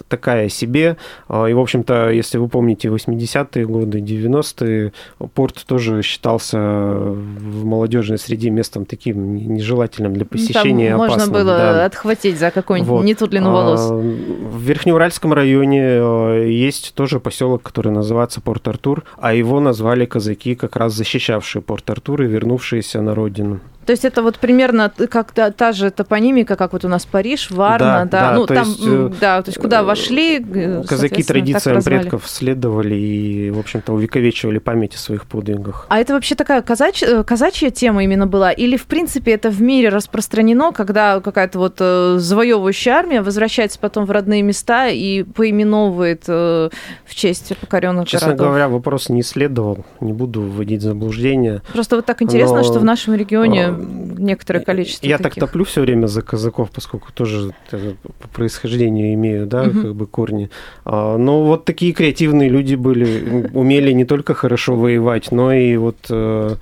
такая 0.08 0.48
себе. 0.48 0.96
А, 1.28 1.46
и, 1.46 1.52
в 1.54 1.60
общем-то, 1.60 2.10
если 2.10 2.38
вы 2.38 2.48
помните 2.48 2.88
80-е 2.88 3.66
годы, 3.66 3.98
90-е, 4.00 4.92
порт 5.34 5.64
тоже 5.66 6.02
считался 6.02 6.58
в 6.58 7.64
молодежной 7.64 8.18
среде 8.18 8.50
местом 8.50 8.84
таким 8.86 9.36
нежелательным 9.54 10.14
для 10.14 10.24
посещения. 10.24 10.90
Ну, 10.92 10.98
там 10.98 10.98
можно 10.98 11.14
опасным. 11.24 11.32
было 11.34 11.56
Да. 11.56 11.84
отхватить 11.86 12.38
за 12.38 12.50
какую-нибудь 12.50 12.90
Вот. 12.90 13.04
не 13.04 13.14
ту 13.14 13.26
длину 13.26 13.50
А, 13.50 13.52
волос. 13.52 13.90
В 13.90 14.60
Верхнеуральском 14.62 15.32
районе 15.32 15.80
э, 15.82 16.48
есть 16.50 16.94
тоже 16.94 17.20
поселок, 17.20 17.62
который 17.62 17.92
называется 17.92 18.40
Порт-Артур, 18.40 19.04
а 19.18 19.34
его 19.34 19.60
назвали 19.60 20.04
казаки, 20.06 20.54
как 20.54 20.76
раз 20.76 20.92
защищавшие 20.94 21.62
Порт-Артур 21.62 22.22
и 22.22 22.26
вернувшиеся 22.26 23.00
на 23.02 23.14
родину. 23.14 23.60
То 23.86 23.92
есть 23.92 24.04
это 24.04 24.22
вот 24.22 24.38
примерно 24.38 24.92
как 25.10 25.32
та, 25.32 25.50
та 25.50 25.72
же 25.72 25.90
топонимика, 25.90 26.56
как 26.56 26.72
вот 26.72 26.84
у 26.84 26.88
нас 26.88 27.04
Париж, 27.06 27.50
Варна, 27.50 28.04
Да, 28.04 28.04
да, 28.04 28.30
да, 28.30 28.36
ну 28.36 28.46
там, 28.46 28.68
есть, 28.68 28.80
э, 28.86 29.10
да, 29.20 29.42
то 29.42 29.48
есть 29.50 29.58
куда 29.60 29.82
вошли, 29.82 30.38
э, 30.38 30.82
Казаки 30.86 31.22
традициям 31.22 31.82
предков 31.82 32.28
следовали 32.28 32.94
и, 32.94 33.50
в 33.50 33.58
общем-то, 33.58 33.92
увековечивали 33.92 34.58
память 34.58 34.94
о 34.94 34.98
своих 34.98 35.26
подвигах. 35.26 35.86
А 35.88 35.98
это 35.98 36.14
вообще 36.14 36.34
такая 36.34 36.62
казач... 36.62 37.02
э, 37.02 37.24
казачья 37.24 37.70
тема 37.70 38.04
именно 38.04 38.26
была? 38.26 38.52
Или, 38.52 38.76
в 38.76 38.86
принципе, 38.86 39.32
это 39.32 39.50
в 39.50 39.60
мире 39.60 39.88
распространено, 39.88 40.72
когда 40.72 41.20
какая-то 41.20 41.58
вот 41.58 41.78
завоевывающая 41.78 42.94
армия 42.94 43.22
возвращается 43.22 43.78
потом 43.78 44.06
в 44.06 44.10
родные 44.10 44.42
места 44.42 44.88
и 44.88 45.22
поименовывает 45.22 46.26
в 46.26 46.70
честь 47.08 47.56
покоренных 47.58 48.08
Честно 48.08 48.28
городов? 48.28 48.46
говоря, 48.48 48.68
вопрос 48.68 49.08
не 49.08 49.20
исследовал, 49.20 49.84
не 50.00 50.12
буду 50.12 50.42
вводить 50.42 50.80
в 50.80 50.84
заблуждение. 50.84 51.62
Просто 51.72 51.96
вот 51.96 52.06
так 52.06 52.22
интересно, 52.22 52.58
Но, 52.58 52.64
что 52.64 52.78
в 52.78 52.84
нашем 52.84 53.14
регионе 53.14 53.66
а, 53.66 53.73
некоторое 53.78 54.60
количество 54.60 55.06
Я 55.06 55.18
таких. 55.18 55.34
так 55.34 55.40
топлю 55.48 55.64
все 55.64 55.80
время 55.80 56.06
за 56.06 56.22
казаков, 56.22 56.70
поскольку 56.72 57.12
тоже 57.12 57.52
э, 57.72 57.92
по 58.20 58.28
происхождению 58.28 59.14
имею, 59.14 59.46
да, 59.46 59.64
Мгм. 59.64 59.82
как 59.82 59.94
бы 59.94 60.06
корни. 60.06 60.50
А, 60.84 61.16
Но 61.18 61.44
вот 61.44 61.64
такие 61.64 61.92
креативные 61.92 62.48
люди 62.48 62.74
были, 62.74 63.50
умели 63.52 63.92
не 63.92 64.04
только 64.04 64.34
хорошо 64.34 64.74
воевать, 64.76 65.32
но 65.32 65.52
и 65.52 65.76
вот 65.76 65.96
э, 66.10 66.56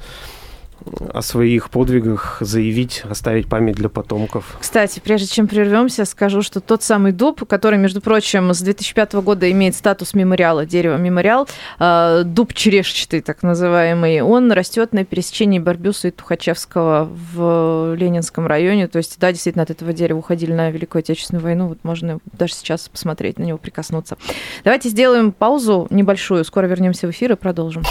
о 1.13 1.23
своих 1.23 1.71
подвигах 1.71 2.39
заявить, 2.41 3.03
оставить 3.09 3.49
память 3.49 3.77
для 3.77 3.89
потомков. 3.89 4.57
Кстати, 4.61 5.01
прежде 5.01 5.27
чем 5.27 5.49
прервемся, 5.49 6.05
скажу, 6.05 6.43
что 6.43 6.61
тот 6.61 6.83
самый 6.83 7.13
дуб, 7.13 7.47
который, 7.47 7.79
между 7.79 8.01
прочим, 8.01 8.53
с 8.53 8.61
2005 8.61 9.15
года 9.15 9.51
имеет 9.51 9.75
статус 9.75 10.15
мемориала, 10.15 10.67
дерево 10.67 10.97
мемориал, 10.97 11.49
э, 11.79 12.23
дуб 12.25 12.55
черешчатый, 12.55 13.21
так 13.21 13.43
называемый, 13.43 14.21
он 14.23 14.51
растет 14.53 14.93
на 14.93 15.05
пересечении 15.05 15.59
Барбюса 15.59 16.09
и 16.09 16.11
Тухачевского 16.11 17.09
в 17.35 17.95
Ленинском 17.95 18.47
районе. 18.47 18.89
То 18.89 18.99
есть, 18.99 19.19
да, 19.19 19.33
действительно, 19.33 19.63
от 19.63 19.71
этого 19.71 19.93
дерева 19.93 20.19
уходили 20.19 20.53
на 20.53 20.71
Великую 20.71 21.01
Отечественную 21.01 21.43
войну. 21.43 21.69
Вот 21.69 21.79
можно 21.83 22.19
даже 22.33 22.55
сейчас 22.55 22.89
посмотреть 22.89 23.39
на 23.39 23.45
него, 23.45 23.59
прикоснуться. 23.59 24.17
Давайте 24.65 24.89
сделаем 24.89 25.33
паузу 25.33 25.87
небольшую. 25.91 26.45
Скоро 26.45 26.67
вернемся 26.67 27.07
в 27.07 27.11
эфир 27.11 27.33
и 27.33 27.37
продолжим. 27.37 27.83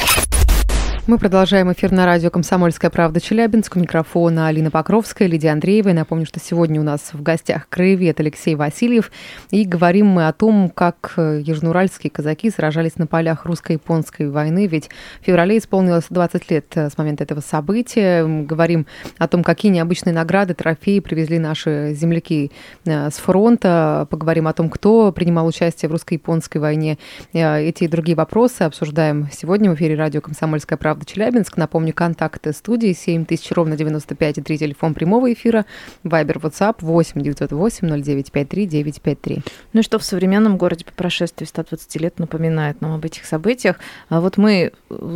Мы 1.08 1.18
продолжаем 1.18 1.72
эфир 1.74 1.92
на 1.92 2.06
радио 2.06 2.30
«Комсомольская 2.30 2.92
правда» 2.92 3.20
Челябинск. 3.20 3.76
У 3.76 3.80
микрофона 3.80 4.48
Алина 4.48 4.70
Покровская, 4.70 5.28
Лидия 5.28 5.50
Андреева. 5.50 5.90
И 5.90 5.94
напомню, 5.94 6.28
что 6.28 6.40
сегодня 6.40 6.80
у 6.80 6.84
нас 6.84 7.10
в 7.14 7.24
гостях 7.24 7.68
краевед 7.70 8.20
Алексей 8.20 8.54
Васильев. 8.54 9.12
И 9.50 9.66
говорим 9.66 10.06
мы 10.06 10.28
о 10.28 10.32
том, 10.32 10.70
как 10.70 11.14
э, 11.18 11.42
южноуральские 11.44 12.12
казаки 12.12 12.52
сражались 12.52 12.98
на 12.98 13.08
полях 13.08 13.46
русско-японской 13.46 14.30
войны. 14.30 14.68
Ведь 14.68 14.92
в 15.22 15.26
феврале 15.26 15.58
исполнилось 15.58 16.06
20 16.08 16.52
лет 16.52 16.66
э, 16.76 16.92
с 16.92 16.98
момента 17.00 17.24
этого 17.24 17.40
события. 17.40 18.24
Говорим 18.24 18.86
о 19.18 19.28
том, 19.28 19.44
какие 19.44 19.72
необычные 19.72 20.14
награды, 20.14 20.54
трофеи 20.54 21.00
привезли 21.00 21.40
наши 21.40 21.96
земляки 21.96 22.52
э, 22.86 23.10
с 23.10 23.16
фронта. 23.16 24.06
Поговорим 24.12 24.48
о 24.48 24.54
том, 24.54 24.70
кто 24.70 25.12
принимал 25.12 25.48
участие 25.48 25.90
в 25.90 25.94
русско-японской 25.94 26.60
войне. 26.60 27.00
Эти 27.34 27.86
и 27.86 27.88
другие 27.88 28.16
вопросы 28.16 28.62
обсуждаем 28.62 29.30
сегодня 29.34 29.72
в 29.72 29.74
эфире 29.74 29.96
радио 29.96 30.22
«Комсомольская 30.22 30.78
правда» 30.92 31.06
Челябинск. 31.06 31.56
Напомню, 31.56 31.94
контакты 31.94 32.52
студии 32.52 32.92
7000 32.92 33.52
ровно 33.54 33.76
95,3, 33.76 34.58
телефон 34.58 34.94
прямого 34.94 35.32
эфира, 35.32 35.66
Вайбер, 36.04 36.38
WhatsApp 36.38 36.76
8 36.80 37.22
908 37.22 38.04
0953 38.04 38.66
953. 38.66 39.42
Ну 39.72 39.80
и 39.80 39.84
что 39.84 40.00
в 40.00 40.04
современном 40.04 40.58
городе 40.58 40.84
по 40.84 40.92
прошествии 40.92 41.46
120 41.46 41.96
лет 42.02 42.20
напоминает 42.20 42.82
нам 42.82 42.94
об 42.94 43.06
этих 43.06 43.26
событиях? 43.26 43.78
А 44.10 44.20
вот 44.20 44.36
мы 44.36 44.74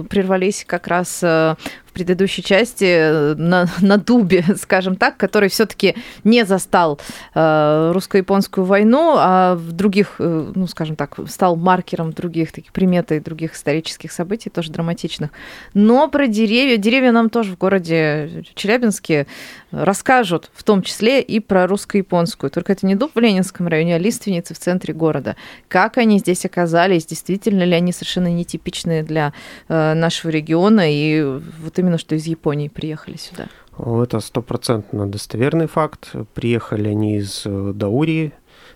прервались 0.10 0.64
как 0.66 0.88
раз 0.88 1.20
э, 1.22 1.56
предыдущей 1.96 2.44
части 2.44 2.86
э, 2.86 3.36
на, 3.36 3.68
на 3.82 3.98
дубе, 3.98 4.44
скажем 4.58 4.98
так, 4.98 5.18
который 5.18 5.50
все-таки 5.50 5.96
не 6.24 6.46
застал 6.46 7.00
э, 7.34 7.92
русско-японскую 7.94 8.66
войну, 8.66 9.16
а 9.18 9.56
в 9.56 9.72
других, 9.72 10.16
э, 10.20 10.52
ну, 10.54 10.68
скажем 10.68 10.96
так, 10.96 11.16
стал 11.28 11.56
маркером 11.56 12.12
других 12.12 12.52
таких 12.52 12.72
приметой 12.74 13.20
других 13.22 13.56
исторических 13.56 14.12
событий, 14.12 14.50
тоже 14.50 14.72
драматичных. 14.72 15.32
Но 15.74 16.08
про 16.10 16.28
деревья, 16.28 16.78
деревья 16.78 17.12
нам 17.12 17.30
тоже 17.30 17.54
в 17.54 17.58
городе 17.58 18.44
Челябинске 18.54 19.26
расскажут, 19.72 20.52
в 20.54 20.64
том 20.64 20.82
числе 20.82 21.22
и 21.22 21.40
про 21.40 21.66
русско-японскую. 21.66 22.50
Только 22.50 22.74
это 22.74 22.86
не 22.86 22.96
дуб 22.96 23.12
в 23.16 23.20
Ленинском 23.20 23.68
районе, 23.68 23.96
а 23.96 23.98
лиственницы 23.98 24.54
в 24.54 24.60
центре 24.60 24.94
города. 24.94 25.38
Как 25.70 25.98
они 25.98 26.20
здесь 26.20 26.46
оказались? 26.46 27.06
Действительно 27.06 27.64
ли 27.64 27.74
они 27.74 27.94
совершенно 27.94 28.28
нетипичные 28.28 29.04
для 29.04 29.32
э, 29.70 29.94
нашего 29.94 30.32
региона? 30.32 30.84
И 30.92 31.22
вот 31.22 31.80
именно 31.80 31.85
что 31.98 32.16
из 32.16 32.26
Японии 32.26 32.68
приехали 32.68 33.18
сюда. 33.18 33.48
О, 33.78 34.04
Это 34.04 34.20
стопроцентно 34.20 35.08
достоверный 35.08 35.68
факт. 35.68 36.12
Приехали 36.34 36.90
они 36.90 37.18
из 37.18 37.44
э, 37.46 37.72
Даурии, 37.74 38.34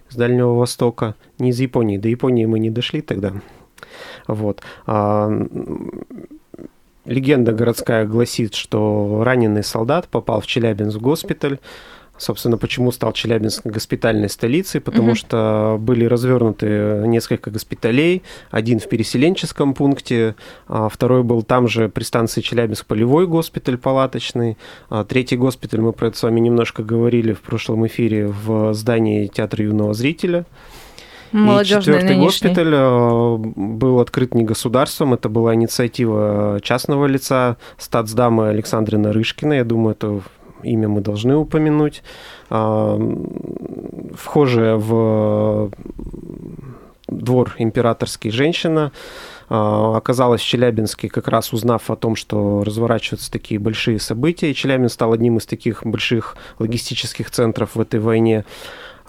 с 0.09 0.15
Дальнего 0.15 0.55
Востока, 0.55 1.15
не 1.37 1.49
из 1.49 1.59
Японии. 1.59 1.97
До 1.97 2.07
Японии 2.07 2.45
мы 2.45 2.59
не 2.59 2.69
дошли 2.69 3.01
тогда. 3.01 3.33
Вот. 4.27 4.61
А, 4.85 5.29
Легенда 7.05 7.53
городская 7.53 8.05
гласит, 8.05 8.53
что 8.53 9.23
раненый 9.23 9.63
солдат 9.63 10.07
попал 10.09 10.41
в 10.41 10.47
Челябинск 10.47 10.97
в 10.97 11.01
госпиталь. 11.01 11.59
Собственно, 12.19 12.57
почему 12.57 12.91
стал 12.91 13.13
Челябинск 13.13 13.65
госпитальной 13.65 14.29
столицей? 14.29 14.81
Потому 14.81 15.09
Мгм. 15.09 15.15
что 15.15 15.77
были 15.79 16.05
развернуты 16.05 17.01
несколько 17.05 17.49
госпиталей. 17.49 18.21
Один 18.51 18.79
в 18.79 18.87
переселенческом 18.89 19.73
пункте, 19.73 20.35
а 20.67 20.89
второй 20.89 21.23
был 21.23 21.41
там 21.43 21.67
же 21.67 21.87
при 21.89 22.03
станции 22.03 22.41
Челябинск 22.41 22.85
полевой 22.85 23.25
госпиталь 23.25 23.77
палаточный. 23.77 24.57
А 24.89 25.05
Третий 25.05 25.37
госпиталь, 25.37 25.79
мы 25.79 25.93
про 25.93 26.09
это 26.09 26.17
с 26.17 26.23
вами 26.23 26.39
немножко 26.41 26.83
говорили 26.83 27.31
в 27.33 27.39
прошлом 27.41 27.87
эфире, 27.87 28.27
в 28.27 28.73
здании 28.73 29.27
Театра 29.27 29.63
юного 29.63 29.93
зрителя. 29.93 30.45
Молодежный 31.31 31.77
и 31.77 31.81
четвертый 31.83 32.17
нынешний. 32.17 32.25
госпиталь 32.25 32.73
э, 32.73 33.37
был 33.37 33.99
открыт 33.99 34.33
не 34.33 34.43
государством, 34.43 35.13
это 35.13 35.29
была 35.29 35.53
инициатива 35.53 36.59
частного 36.63 37.05
лица 37.05 37.57
статсдамы 37.77 38.49
Александры 38.49 38.97
Нарышкиной. 38.97 39.57
Я 39.57 39.63
думаю, 39.63 39.91
это 39.91 40.21
имя 40.63 40.87
мы 40.87 41.01
должны 41.01 41.35
упомянуть. 41.35 42.03
А, 42.49 42.99
Вхожая 44.15 44.75
в 44.75 45.71
двор 47.07 47.55
императорский 47.57 48.31
женщина 48.31 48.91
а, 49.49 49.97
оказалась 49.97 50.41
в 50.41 50.45
Челябинске, 50.45 51.09
как 51.09 51.27
раз 51.27 51.53
узнав 51.53 51.89
о 51.89 51.95
том, 51.95 52.15
что 52.15 52.63
разворачиваются 52.63 53.31
такие 53.31 53.59
большие 53.59 53.99
события. 53.99 54.51
И 54.51 54.55
Челябинск 54.55 54.95
стал 54.95 55.13
одним 55.13 55.37
из 55.37 55.45
таких 55.45 55.85
больших 55.85 56.37
логистических 56.59 57.31
центров 57.31 57.75
в 57.75 57.81
этой 57.81 57.99
войне. 57.99 58.45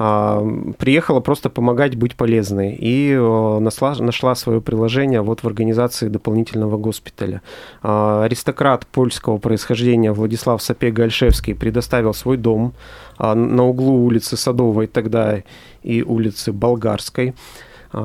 А, 0.03 0.43
Приехала 0.79 1.21
просто 1.21 1.51
помогать 1.51 1.95
быть 1.95 2.15
полезной 2.17 2.75
и 2.75 3.13
э, 3.13 3.59
нашла, 3.59 3.95
нашла 3.97 4.35
свое 4.35 4.63
приложение 4.63 5.21
вот 5.21 5.43
в 5.43 5.47
организации 5.47 6.09
дополнительного 6.09 6.79
госпиталя. 6.79 7.43
А, 7.83 8.25
Аристократ 8.25 8.87
польского 8.87 9.37
происхождения 9.37 10.13
Владислав 10.13 10.63
Сапега-Альшевский 10.63 11.55
предоставил 11.55 12.15
свой 12.15 12.39
дом 12.39 12.73
а, 13.19 13.35
на 13.35 13.67
углу 13.67 14.07
улицы 14.07 14.39
Садовой 14.39 14.87
тогда 14.87 15.43
и 15.83 16.03
улицы 16.03 16.53
Болгарской. 16.53 17.35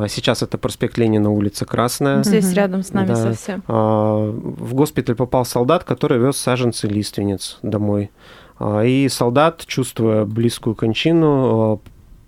Сейчас 0.08 0.42
это 0.42 0.58
проспект 0.58 0.98
Ленина, 0.98 1.30
улица 1.30 1.64
Красная. 1.64 2.24
Здесь 2.24 2.52
рядом 2.54 2.82
с 2.82 2.92
нами 2.92 3.10
Да. 3.10 3.16
совсем. 3.16 3.64
В 3.68 4.74
госпиталь 4.74 5.14
попал 5.14 5.46
солдат, 5.46 5.84
который 5.84 6.18
вез 6.18 6.38
саженцы 6.38 6.88
лиственниц 6.88 7.60
домой. 7.62 8.10
А, 8.60 8.84
И 8.84 9.08
солдат, 9.10 9.66
чувствуя 9.66 10.26
близкую 10.26 10.76
кончину, 10.76 11.74
а, 11.74 11.80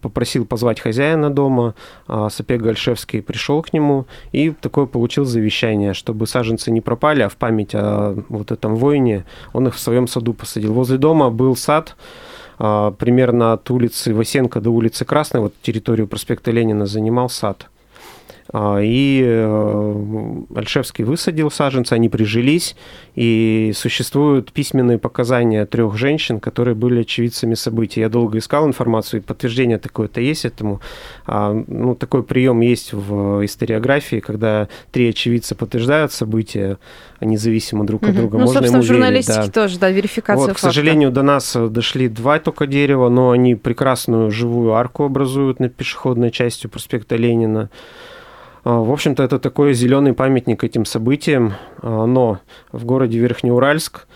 попросил 0.02 0.46
позвать 0.46 0.80
хозяина 0.80 1.30
дома. 1.30 1.74
А 2.08 2.30
Сапега 2.30 2.70
Альшевский 2.70 3.22
пришел 3.22 3.62
к 3.62 3.74
нему 3.74 4.06
и 4.32 4.52
такое 4.52 4.86
получил 4.86 5.26
завещание, 5.26 5.94
чтобы 5.94 6.28
саженцы 6.28 6.72
не 6.72 6.82
пропали, 6.82 7.24
а 7.24 7.30
в 7.30 7.36
память 7.36 7.74
о 7.74 8.16
вот 8.30 8.52
этом 8.52 8.76
воине 8.76 9.26
он 9.54 9.68
их 9.68 9.76
в 9.76 9.80
своем 9.80 10.08
саду 10.08 10.34
посадил. 10.34 10.74
Возле 10.74 10.98
дома 10.98 11.30
был 11.30 11.56
сад, 11.56 11.96
примерно 12.58 13.54
от 13.54 13.70
улицы 13.72 14.14
Васенко 14.14 14.62
до 14.62 14.70
улицы 14.70 15.04
Красной, 15.04 15.42
вот 15.42 15.54
территорию 15.62 16.08
проспекта 16.08 16.52
Ленина 16.52 16.86
занимал 16.86 17.30
сад. 17.30 17.68
А, 18.54 18.80
И 18.82 19.22
э, 19.26 20.36
Альшевский 20.56 21.04
высадил 21.04 21.52
саженцы, 21.52 21.94
они 21.94 22.10
прижились, 22.10 22.76
и 23.16 23.72
существуют 23.76 24.52
письменные 24.52 24.98
показания 24.98 25.66
трех 25.66 25.98
женщин, 25.98 26.40
которые 26.40 26.76
были 26.76 27.02
очевидцами 27.02 27.56
событий. 27.56 28.00
Я 28.02 28.10
долго 28.10 28.38
искал 28.38 28.68
информацию, 28.68 29.22
и 29.22 29.24
подтверждение 29.24 29.78
такое-то 29.78 30.22
есть 30.22 30.46
этому. 30.46 30.82
А, 31.26 31.54
Ну, 31.68 31.96
такой 31.96 32.24
прием 32.24 32.62
есть 32.62 32.94
в 32.94 33.44
историографии, 33.46 34.20
когда 34.20 34.68
три 34.92 35.10
очевидца 35.10 35.56
подтверждают 35.56 36.12
события, 36.12 36.78
независимо 37.22 37.86
друг 37.86 38.04
от 38.04 38.16
друга. 38.16 38.38
Ну, 38.38 38.46
Можно 38.46 38.62
собственно, 38.62 38.82
в 38.82 38.86
ему 38.86 38.94
верить, 38.94 39.06
журналистике 39.06 39.52
да. 39.54 39.62
тоже, 39.62 39.80
да, 39.80 39.90
верификация 39.90 40.42
Вот, 40.42 40.50
к 40.50 40.60
факта. 40.60 40.68
сожалению, 40.68 41.12
до 41.12 41.24
нас 41.24 41.56
дошли 41.56 42.08
два 42.08 42.40
только 42.40 42.68
дерева, 42.68 43.10
но 43.10 43.32
они 43.32 43.56
прекрасную 43.56 44.32
живую 44.32 44.74
арку 44.74 45.04
образуют 45.04 45.60
на 45.60 45.70
пешеходной 45.70 46.32
части 46.32 46.68
проспекта 46.68 47.16
Ленина. 47.16 47.70
А, 48.68 48.82
В 48.82 48.92
общем-то, 48.92 49.24
это 49.24 49.40
такой 49.40 49.74
зеленый 49.74 50.12
памятник 50.12 50.62
этим 50.62 50.84
событиям. 50.84 51.54
А, 51.82 52.06
Но 52.06 52.40
в 52.74 52.84
городе 52.84 53.18
Верхнеуральск 53.18 54.08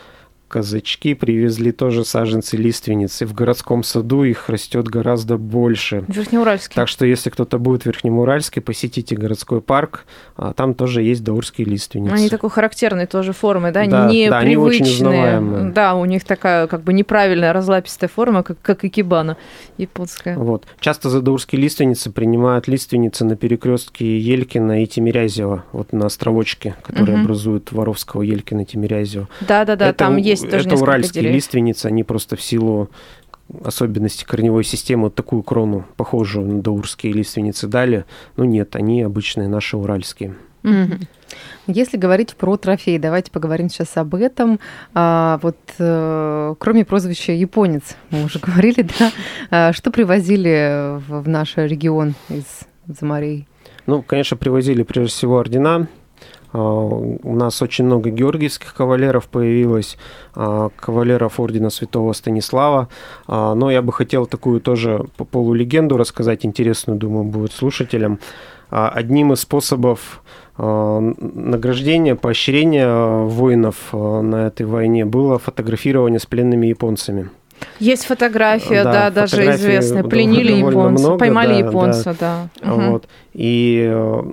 казачки 0.51 1.13
привезли 1.13 1.72
тоже 1.72 2.03
саженцы 2.03 2.58
лиственницы. 2.58 3.25
В 3.25 3.34
городском 3.34 3.84
саду 3.84 4.24
их 4.24 4.50
растет 4.50 4.86
гораздо 4.88 5.38
больше. 5.38 6.03
Верхнеуральский. 6.10 6.75
Так 6.75 6.89
что, 6.89 7.05
если 7.05 7.29
кто-то 7.29 7.58
будет 7.58 7.84
в 7.84 7.86
Верхнеуральске, 7.86 8.60
посетите 8.60 9.15
городской 9.15 9.62
парк. 9.62 10.05
а 10.36 10.51
Там 10.53 10.74
тоже 10.74 11.01
есть 11.03 11.24
даурские 11.24 11.65
лиственницы. 11.67 12.13
Они 12.13 12.27
такой 12.29 12.50
характерной 12.50 13.05
тоже 13.08 13.31
формы, 13.31 13.72
да, 13.72 13.86
Да, 13.86 14.05
непривычные. 14.08 14.29
да, 14.29 14.38
они 14.39 14.58
очень 14.58 14.86
узнаваемые. 14.86 15.72
Да, 15.72 15.96
у 15.96 16.03
них 16.05 16.25
такая 16.25 16.67
как 16.67 16.84
бы 16.84 16.91
неправильная 16.91 17.53
разлапистая 17.53 18.10
форма, 18.10 18.43
как, 18.43 18.62
как 18.62 18.84
икебана 18.84 19.38
японская. 19.77 20.36
Вот. 20.38 20.65
Часто 20.81 21.10
за 21.10 21.22
даурские 21.22 21.62
лиственницы 21.62 22.12
принимают 22.12 22.67
лиственницы 22.67 23.24
на 23.24 23.36
перекрестке 23.38 24.20
Елькина 24.20 24.84
и 24.84 24.86
Тимирязева, 24.86 25.63
вот 25.72 25.93
на 25.93 26.08
островочке, 26.08 26.75
который 26.84 27.15
Мгм. 27.15 27.22
образуют 27.24 27.72
Воровского, 27.72 28.22
Елькина, 28.24 28.65
Тимирязева. 28.65 29.27
Да-да-да, 29.41 29.93
там 29.93 30.17
есть 30.17 30.40
Это 30.43 30.75
уральские 30.75 31.24
деревьев. 31.24 31.36
лиственницы, 31.36 31.86
они 31.88 32.03
просто 32.03 32.36
в 32.36 32.41
силу 32.41 32.89
особенностей 33.63 34.25
корневой 34.25 34.63
системы 34.63 35.03
вот 35.03 35.15
такую 35.15 35.43
крону, 35.43 35.86
похожую 35.98 36.48
на 36.48 36.62
даурские 36.62 37.13
лиственницы, 37.13 37.67
дали. 37.67 38.05
Но 38.38 38.45
нет, 38.45 38.75
они 38.75 39.01
обычные 39.01 39.48
наши 39.48 39.77
уральские. 39.77 40.36
Если 41.67 41.98
говорить 41.98 42.36
про 42.36 42.57
трофей, 42.57 43.00
давайте 43.00 43.31
поговорим 43.31 43.69
сейчас 43.69 43.95
об 43.95 44.15
этом. 44.15 44.60
А, 44.93 45.39
вот 45.41 45.57
э, 45.79 46.55
кроме 46.60 46.86
прозвища 46.86 47.31
японец, 47.31 47.95
мы 48.10 48.25
уже 48.25 48.39
говорили, 48.45 48.88
да, 49.00 49.12
а, 49.50 49.74
что 49.74 49.91
привозили 49.91 50.98
в, 51.00 51.21
в 51.24 51.29
наш 51.29 51.55
регион 51.57 52.15
из 52.29 52.45
за 52.88 53.05
морей? 53.05 53.48
Ну, 53.86 54.01
конечно, 54.01 54.38
привозили 54.38 54.83
прежде 54.83 55.12
всего 55.12 55.38
ордена. 55.38 55.88
А, 56.53 56.60
У 56.60 57.36
нас 57.36 57.62
очень 57.62 57.86
много 57.86 58.10
георгиевских 58.10 58.74
кавалеров 58.74 59.27
появилось, 59.27 59.98
а, 60.36 60.70
кавалеров 60.75 61.39
ордена 61.39 61.70
святого 61.70 62.13
Станислава. 62.13 62.88
А, 63.27 63.55
Но 63.55 63.72
я 63.72 63.81
бы 63.81 63.93
хотел 63.93 64.25
такую 64.25 64.62
тоже 64.62 65.05
по- 65.17 65.25
полулегенду 65.25 65.98
рассказать, 65.98 66.46
интересную, 66.46 66.98
думаю, 67.00 67.24
будет 67.25 67.51
слушателям. 67.53 68.20
Одним 68.70 69.34
из 69.34 69.41
способов 69.41 70.22
награждения, 70.58 72.15
поощрения 72.15 73.25
воинов 73.25 73.75
на 73.91 74.48
этой 74.48 74.65
войне 74.65 75.03
было 75.05 75.39
фотографирование 75.39 76.20
с 76.20 76.25
пленными 76.25 76.67
японцами. 76.67 77.29
Есть 77.79 78.05
фотография, 78.05 78.84
Да, 78.84 78.91
да, 79.10 79.12
даже 79.12 79.50
известная. 79.51 80.03
Пленили 80.03 80.53
японца, 80.53 81.03
много, 81.03 81.17
поймали 81.20 81.62
да, 81.62 81.67
японца, 81.67 82.15
да. 82.20 82.48
Мгм. 82.63 82.91
Вот. 82.91 83.08
И 83.34 83.88
э, 83.91 84.24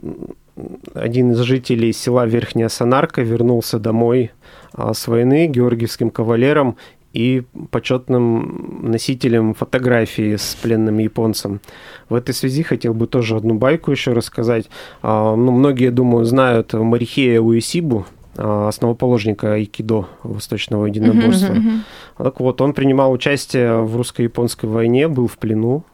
один 0.95 1.33
из 1.33 1.39
жителей 1.39 1.93
села 1.93 2.27
Верхняя 2.27 2.69
Санарка 2.69 3.23
вернулся 3.23 3.79
домой 3.79 4.33
а, 4.73 4.95
с 4.95 5.07
войны 5.07 5.47
георгиевским 5.47 6.11
кавалером 6.11 6.77
и 7.13 7.43
почетным 7.71 8.81
носителем 8.83 9.55
фотографии 9.55 10.37
с 10.37 10.55
пленным 10.61 10.99
японцем. 10.99 11.61
В 12.09 12.15
этой 12.15 12.35
связи 12.35 12.63
хотел 12.63 12.95
бы 12.95 13.07
тоже 13.07 13.37
одну 13.37 13.55
байку 13.55 13.91
еще 13.91 14.13
рассказать. 14.13 14.69
А, 15.03 15.35
Ну, 15.35 15.53
многие, 15.53 15.91
думаю, 15.91 16.25
знают 16.25 16.75
Марихея 16.75 17.41
Уэсибу, 17.41 18.07
а, 18.37 18.69
основоположника 18.69 19.55
айкидо, 19.55 20.07
восточного 20.23 20.87
единоборства. 20.87 21.55
Мгм, 21.55 21.69
мгм. 21.69 21.85
Так 22.19 22.41
вот, 22.41 22.61
он 22.61 22.73
принимал 22.73 23.11
участие 23.13 23.83
в 23.83 23.97
русско-японской 23.97 24.67
войне, 24.67 25.09
был 25.09 25.27
в 25.27 25.39
плену. 25.39 25.85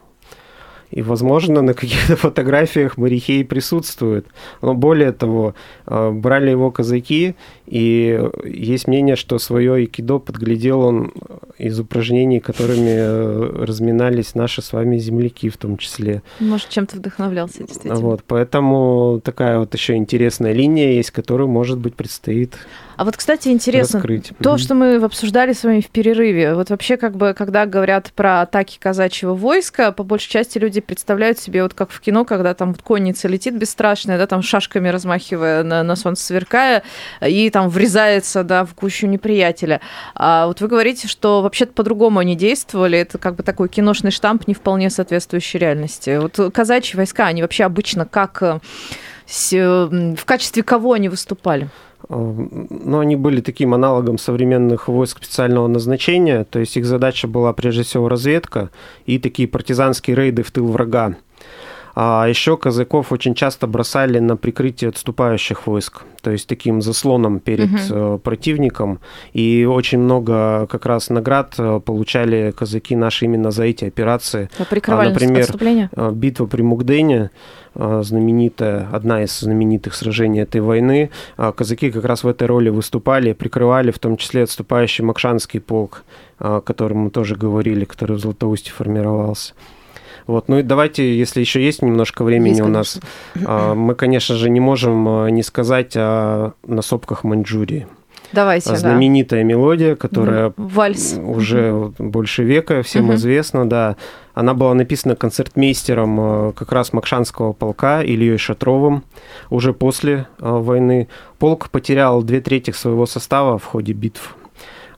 И, 0.91 1.03
возможно, 1.03 1.63
на 1.63 1.75
каких-то 1.75 2.17
фотографиях 2.29 2.97
Марихей 2.97 3.45
присутствует. 3.45 4.27
Но 4.63 4.75
более 4.75 5.13
того, 5.13 5.55
э, 5.87 6.11
брали 6.11 6.51
его 6.51 6.71
казаки, 6.71 7.35
и 7.67 8.21
есть 8.45 8.87
мнение, 8.87 9.17
что 9.17 9.39
свое 9.39 9.75
айкидо 9.75 10.19
подглядел 10.19 10.81
он 10.81 11.13
из 11.59 11.79
упражнений, 11.81 12.41
которыми 12.41 12.95
э, 12.95 13.65
разминались 13.65 14.35
наши 14.35 14.63
с 14.63 14.73
вами 14.73 14.99
земляки 14.99 15.49
в 15.49 15.57
том 15.57 15.79
числе. 15.79 16.23
Может, 16.41 16.69
чем-то 16.69 16.97
вдохновлялся, 16.97 17.59
действительно. 17.59 17.95
Вот, 17.97 18.23
поэтому 18.27 19.21
такая 19.25 19.59
вот 19.59 19.75
еще 19.75 19.97
интересная 19.97 20.53
линия 20.53 20.93
есть, 20.93 21.11
которую, 21.11 21.49
может 21.49 21.79
быть, 21.79 21.95
предстоит 21.95 22.55
А 22.97 23.05
вот, 23.05 23.17
кстати, 23.17 23.49
интересно, 23.49 23.99
раскрыть. 23.99 24.33
То, 24.43 24.59
что 24.59 24.75
мы 24.75 24.97
обсуждали 24.97 25.53
с 25.53 25.65
вами 25.65 25.81
в 25.81 25.89
перерыве, 25.89 26.55
вот 26.55 26.71
вообще 26.71 26.97
как 26.97 27.17
бы, 27.17 27.35
когда 27.37 27.67
говорят 27.67 28.13
про 28.15 28.43
атаки 28.43 28.79
казачьего 28.81 29.35
войска, 29.35 29.93
по 29.93 30.03
большей 30.03 30.31
части 30.31 30.59
люди 30.59 30.81
представляют 30.81 31.39
себе, 31.39 31.63
вот 31.63 31.75
как 31.75 31.91
в 31.91 32.01
кино, 32.01 32.25
когда 32.25 32.55
там 32.55 32.73
вот 32.73 32.83
конница 32.83 33.29
летит 33.29 33.57
бесстрашная, 33.57 34.19
да, 34.19 34.27
там 34.27 34.43
шашками 34.43 34.89
размахивая 34.89 35.63
на, 35.63 35.83
на 35.83 35.97
солнце 35.97 36.25
сверкая, 36.25 36.83
и 37.27 37.51
там 37.51 37.69
врезается, 37.69 38.45
да, 38.45 38.65
в 38.65 38.75
кучу 38.75 39.07
неприятеля. 39.07 39.81
А 40.15 40.47
вот 40.47 40.61
вы 40.61 40.69
говорите, 40.69 41.09
что 41.09 41.43
вообще-то 41.43 41.73
по-другому 41.73 42.21
они 42.21 42.37
действовали, 42.37 42.99
это 42.99 43.19
как 43.19 43.37
бы 43.37 43.43
такой 43.43 43.69
киношный 43.69 44.11
штамп, 44.11 44.47
не 44.47 44.55
вполне 44.55 44.91
соответствующий 44.91 45.59
реальности. 45.59 46.19
Вот 46.21 46.53
казачьи 46.53 46.97
войска, 46.97 47.27
они 47.27 47.43
вообще 47.43 47.65
обычно 47.65 48.07
как 48.07 48.43
э, 48.43 48.61
в 49.27 50.25
качестве 50.25 50.63
кого 50.63 50.93
они 50.93 51.09
выступали? 51.09 51.69
Но 52.09 52.99
они 52.99 53.17
были 53.17 53.41
таким 53.41 53.73
аналогом 53.73 54.19
современных 54.19 54.89
войск 54.89 55.19
специального 55.19 55.67
назначения, 55.67 56.45
то 56.45 56.59
есть 56.59 56.77
их 56.77 56.85
задача 56.85 57.27
была 57.27 57.53
прежде 57.55 57.83
всего 57.83 58.09
разведка 58.09 58.71
и 59.07 59.19
такие 59.19 59.49
партизанские 59.49 60.15
рейды 60.15 60.43
в 60.43 60.51
тыл 60.51 60.67
врага. 60.67 61.17
А 61.95 62.27
еще 62.29 62.57
казаков 62.57 63.13
очень 63.13 63.35
часто 63.35 63.67
бросали 63.67 64.19
на 64.19 64.37
прикрытие 64.37 64.89
отступающих 64.89 65.67
войск, 65.67 66.03
то 66.23 66.33
есть 66.33 66.49
таким 66.49 66.83
заслоном 66.83 67.39
перед 67.39 67.71
э, 67.91 68.19
противником. 68.23 68.99
И 69.33 69.65
очень 69.65 69.99
много 69.99 70.67
как 70.67 70.87
раз 70.87 71.09
наград 71.09 71.55
э, 71.57 71.81
получали 71.85 72.53
казаки 72.57 72.97
наши 72.97 73.27
именно 73.27 73.53
за 73.53 73.65
эти 73.65 73.85
операции. 73.85 74.51
Прикрывали 74.69 75.11
например, 75.11 75.43
отступление? 75.43 75.89
Э, 75.95 76.11
Битва 76.13 76.47
при 76.47 76.63
Мугдене, 76.63 77.31
знаменитая, 77.75 78.89
одна 78.93 79.23
из 79.23 79.39
знаменитых 79.39 79.95
сражений 79.95 80.41
этой 80.41 80.61
войны. 80.61 81.11
А 81.37 81.51
Казаки 81.53 81.91
как 81.91 82.05
раз 82.05 82.23
в 82.23 82.29
этой 82.29 82.47
роли 82.47 82.69
выступали, 82.69 83.33
прикрывали 83.33 83.91
в 83.91 83.99
том 83.99 84.17
числе 84.17 84.45
отступающий 84.45 85.05
Макшанский 85.05 85.61
полк, 85.61 86.05
о 86.39 86.61
котором 86.61 86.99
мы 86.99 87.11
тоже 87.11 87.35
говорили, 87.35 87.85
который 87.85 88.17
в 88.17 88.21
Златоусте 88.21 88.71
формировался. 88.71 89.55
Вот. 90.27 90.49
Ну 90.49 90.59
и 90.59 90.63
давайте, 90.63 91.17
если 91.17 91.41
еще 91.41 91.63
есть 91.65 91.83
немножко 91.83 92.25
времени 92.25 92.51
Есть, 92.51 92.61
у 92.63 92.67
нас, 92.69 93.01
а, 93.45 93.75
мы, 93.75 93.95
конечно 93.95 94.37
же, 94.37 94.49
не 94.51 94.61
можем 94.61 95.07
а, 95.09 95.29
не 95.29 95.43
сказать 95.43 95.93
о 95.97 96.53
насопках 96.67 97.25
Маньчжурии. 97.25 97.87
Давайте, 98.33 98.71
да. 98.71 98.77
Знаменитая 98.77 99.45
мелодия, 99.45 99.95
которая 99.95 100.53
Вальс. 100.57 101.17
уже 101.23 101.73
вот 101.73 101.95
больше 101.99 102.43
века, 102.43 102.83
всем 102.83 103.05
Мгм. 103.05 103.15
известно, 103.15 103.69
да. 103.69 103.97
Она 104.33 104.55
была 104.55 104.75
написана 104.75 105.15
концертмейстером 105.15 106.49
э, 106.49 106.53
как 106.57 106.73
раз 106.73 106.93
Макшанского 106.93 107.53
полка 107.53 108.03
Ильей 108.03 108.37
Шатровым 108.37 109.05
уже 109.51 109.73
после 109.73 110.27
войны. 110.41 111.07
Полк 111.39 111.71
потерял 111.71 112.23
две 112.23 112.41
трети 112.41 112.73
своего 112.73 113.07
состава 113.07 113.59
в 113.59 113.65
ходе 113.65 113.93
битв. 113.93 114.35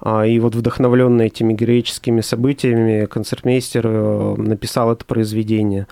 А, 0.09 0.25
И 0.25 0.39
вот 0.39 0.55
вдохновленный 0.55 1.27
этими 1.27 1.53
героическими 1.53 2.21
событиями 2.21 3.07
концертмейстер 3.07 3.87
э, 3.89 4.35
написал 4.37 4.93
это 4.93 5.05
произведение. 5.05 5.89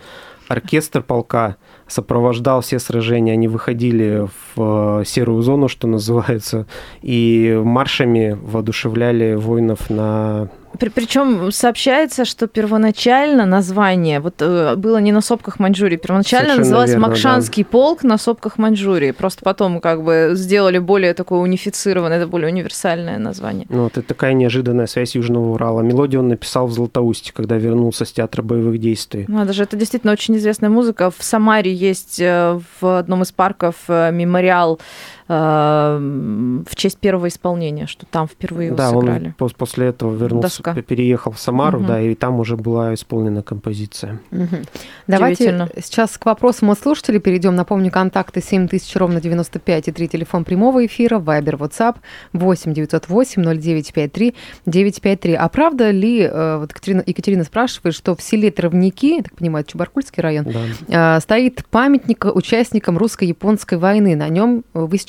Оркестр 0.47 1.03
полка 1.03 1.57
сопровождал 1.89 2.61
все 2.61 2.79
сражения, 2.79 3.33
они 3.33 3.49
выходили 3.49 4.29
в 4.55 5.01
э, 5.01 5.05
серую 5.05 5.43
зону, 5.43 5.67
что 5.67 5.89
называется, 5.89 6.69
и 7.03 7.61
маршами 7.65 8.39
воодушевляли 8.41 9.35
воинов 9.35 9.91
на 9.91 10.49
При, 10.79 10.89
причем 10.89 11.53
сообщается, 11.53 12.25
что 12.25 12.47
первоначально 12.47 13.47
название 13.47 14.21
вот 14.21 14.35
э, 14.41 14.77
было 14.77 14.99
не 14.99 15.13
на 15.13 15.21
сопках 15.21 15.59
Маньчжурии, 15.59 15.97
первоначально 15.97 16.55
Совершенно 16.55 16.65
называлось 16.65 16.91
верно, 16.91 17.09
Макшанский 17.09 17.65
полк 17.65 18.03
на 18.03 18.19
сопках 18.19 18.59
Маньчжурии. 18.59 19.13
Просто 19.13 19.43
потом 19.45 19.81
как 19.81 20.03
бы 20.03 20.31
сделали 20.35 20.79
более 20.79 21.15
такое 21.15 21.41
унифицированное, 21.41 22.19
это 22.19 22.27
более 22.27 22.49
универсальное 22.49 23.19
название. 23.19 23.67
Ну, 23.69 23.85
вот 23.85 23.99
это 23.99 24.07
такая 24.07 24.33
неожиданная 24.33 24.87
связь 24.87 25.15
Южного 25.15 25.53
Урала. 25.53 25.81
Мелодию 25.83 26.21
он 26.21 26.29
написал 26.29 26.67
в 26.67 26.73
Златоусте, 26.73 27.33
когда 27.33 27.57
вернулся 27.57 28.05
с 28.05 28.13
театра 28.13 28.43
боевых 28.43 28.79
действий. 28.79 29.25
Ну, 29.29 29.45
даже 29.45 29.63
это 29.63 29.77
действительно 29.77 30.13
очень 30.13 30.37
известная 30.37 30.71
музыка. 30.71 31.11
В 31.11 31.23
Самаре 31.23 31.73
есть 31.73 32.21
э, 32.21 32.61
в 32.81 32.99
одном 32.99 33.23
из 33.23 33.33
парков 33.33 33.77
э, 33.89 34.11
мемориал 34.13 34.81
в 35.27 36.77
честь 36.77 36.99
первого 36.99 37.29
исполнения, 37.29 37.87
что 37.87 38.07
там 38.07 38.27
впервые 38.29 38.67
его 38.69 38.77
да, 38.77 38.91
сыграли. 38.91 39.35
он 39.39 39.47
пос- 39.49 39.55
после 39.57 39.87
этого 39.89 40.15
вернулся, 40.15 40.63
Доска. 40.63 40.75
переехал 40.83 41.33
в 41.33 41.41
Самару, 41.41 41.79
Мгм. 41.79 41.87
да, 41.89 42.01
и 42.01 42.15
там 42.15 42.39
уже 42.41 42.57
была 42.57 42.93
исполнена 42.95 43.43
композиция. 43.43 44.21
Мгм. 44.31 44.65
Давайте 45.07 45.69
сейчас 45.83 46.19
к 46.19 46.27
вопросам 46.27 46.71
от 46.71 46.79
слушателей 46.79 47.21
перейдем. 47.21 47.55
Напомню, 47.55 47.91
контакты 47.91 48.43
7000 48.43 48.97
ровно 48.97 49.21
95 49.21 49.89
и 49.89 49.93
3 49.93 50.09
телефон 50.09 50.45
прямого 50.45 50.85
эфира, 50.85 51.19
Вайбер, 51.19 51.57
WhatsApp 51.57 51.97
8 52.33 52.73
908 52.75 53.43
0953 53.43 54.35
953. 54.67 55.35
А 55.35 55.49
правда 55.49 55.91
ли, 55.91 56.21
э, 56.21 56.59
вот 56.59 56.71
Екатерина, 56.71 57.03
Екатерина 57.07 57.45
спрашивает, 57.45 57.95
что 57.95 58.15
в 58.15 58.23
селе 58.23 58.51
Травники, 58.51 59.17
я 59.17 59.23
так 59.23 59.35
понимаю, 59.37 59.65
Чебаркульский 59.65 60.23
район, 60.23 60.47
Да. 60.89 61.17
э, 61.17 61.21
стоит 61.21 61.65
памятник 61.71 62.25
участникам 62.27 62.99
русско-японской 62.99 63.79
войны. 63.79 64.17
На 64.17 64.29
нем 64.29 64.65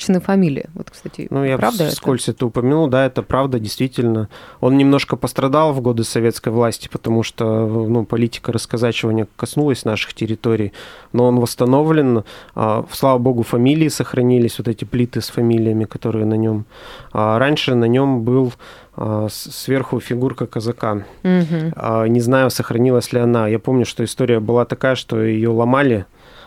высечены 0.06 0.20
фамилии. 0.20 0.66
Вот, 0.74 0.90
кстати, 0.90 1.26
Ну, 1.30 1.44
я 1.44 1.56
правда 1.58 1.84
это? 1.84 1.92
вскользь 1.92 2.28
это 2.28 2.46
упомянул, 2.46 2.88
да, 2.88 3.06
это 3.06 3.22
правда, 3.22 3.58
действительно. 3.58 4.28
Он 4.60 4.76
немножко 4.76 5.16
пострадал 5.16 5.72
в 5.72 5.80
годы 5.80 6.04
советской 6.04 6.50
власти, 6.52 6.88
потому 6.90 7.22
что 7.22 7.66
ну, 7.66 8.04
политика 8.04 8.52
расказачивания 8.52 9.26
коснулась 9.36 9.84
наших 9.84 10.14
территорий, 10.14 10.72
но 11.12 11.26
он 11.26 11.40
восстановлен. 11.40 12.24
А, 12.54 12.84
Слава 12.92 13.18
богу, 13.18 13.42
фамилии 13.42 13.88
сохранились, 13.88 14.58
вот 14.58 14.68
эти 14.68 14.84
плиты 14.84 15.20
с 15.20 15.28
фамилиями, 15.30 15.84
которые 15.84 16.26
на 16.26 16.34
нем. 16.36 16.64
А 17.12 17.38
раньше 17.38 17.74
на 17.74 17.86
нем 17.88 18.22
был 18.22 18.52
а, 18.96 19.26
сверху 19.30 20.00
фигурка 20.00 20.46
казака. 20.46 21.04
А, 21.24 22.06
Не 22.06 22.20
знаю, 22.20 22.50
сохранилась 22.50 23.12
ли 23.12 23.20
она. 23.20 23.48
Я 23.48 23.58
помню, 23.58 23.84
что 23.84 24.02
история 24.04 24.40
была 24.40 24.64
такая, 24.64 24.94
что 24.94 25.22
ее 25.22 25.48
ломали, 25.50 26.04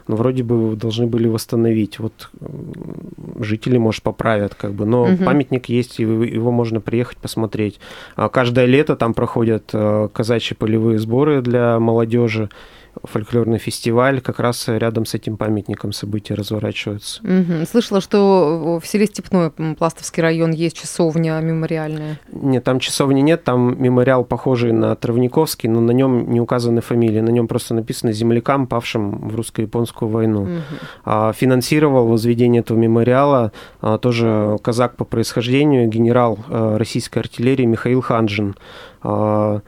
но 0.09 0.15
вроде 0.15 0.41
бы 0.41 0.75
должны 0.75 1.05
были 1.05 1.27
восстановить. 1.27 1.99
Вот 1.99 2.31
жители, 3.39 3.77
может, 3.77 4.01
поправят, 4.01 4.55
как 4.55 4.73
бы. 4.73 4.85
Но 4.87 5.05
Мгм. 5.05 5.23
памятник 5.23 5.69
есть, 5.69 5.99
и 5.99 6.03
его 6.03 6.51
можно 6.51 6.81
приехать 6.81 7.17
посмотреть. 7.17 7.79
А 8.15 8.27
Каждое 8.27 8.65
лето 8.65 8.95
там 8.95 9.13
проходят 9.13 9.69
э, 9.71 10.07
казачьи 10.11 10.57
полевые 10.57 10.97
сборы 10.97 11.43
для 11.43 11.79
молодежи. 11.79 12.49
Фольклорный 13.03 13.57
фестиваль, 13.57 14.21
как 14.21 14.39
раз 14.39 14.67
рядом 14.67 15.05
с 15.05 15.13
этим 15.13 15.37
памятником 15.37 15.91
события 15.91 16.33
разворачиваются. 16.33 17.21
Мгм. 17.23 17.65
Слышала, 17.65 18.01
что 18.01 18.79
в 18.81 18.87
селе 18.87 19.05
Степной, 19.05 19.51
м, 19.57 19.75
Пластовский 19.75 20.21
район, 20.21 20.51
есть 20.51 20.77
часовня 20.77 21.39
мемориальная. 21.39 22.19
Нет, 22.31 22.63
там 22.63 22.79
часовни 22.79 23.21
нет, 23.21 23.43
там 23.43 23.81
мемориал 23.81 24.23
похожий 24.23 24.71
на 24.71 24.95
Травниковский, 24.95 25.69
но 25.69 25.81
на 25.81 25.91
нем 25.91 26.31
не 26.31 26.41
указаны 26.41 26.81
фамилии, 26.81 27.21
на 27.21 27.29
нем 27.29 27.47
просто 27.47 27.73
написано 27.73 28.11
землякам, 28.11 28.67
павшим 28.67 29.29
в 29.29 29.35
русско-японскую 29.35 30.09
войну. 30.09 30.47
А, 31.05 31.33
Финансировал 31.33 32.07
возведение 32.07 32.61
этого 32.61 32.77
мемориала 32.77 33.51
а, 33.81 33.97
тоже 33.97 34.57
казак 34.61 34.95
по 34.95 35.05
происхождению, 35.05 35.87
генерал 35.87 36.39
а, 36.47 36.77
российской 36.77 37.19
артиллерии 37.19 37.65
Михаил 37.65 38.01
Ханжин, 38.01 38.55
а, 39.01 39.61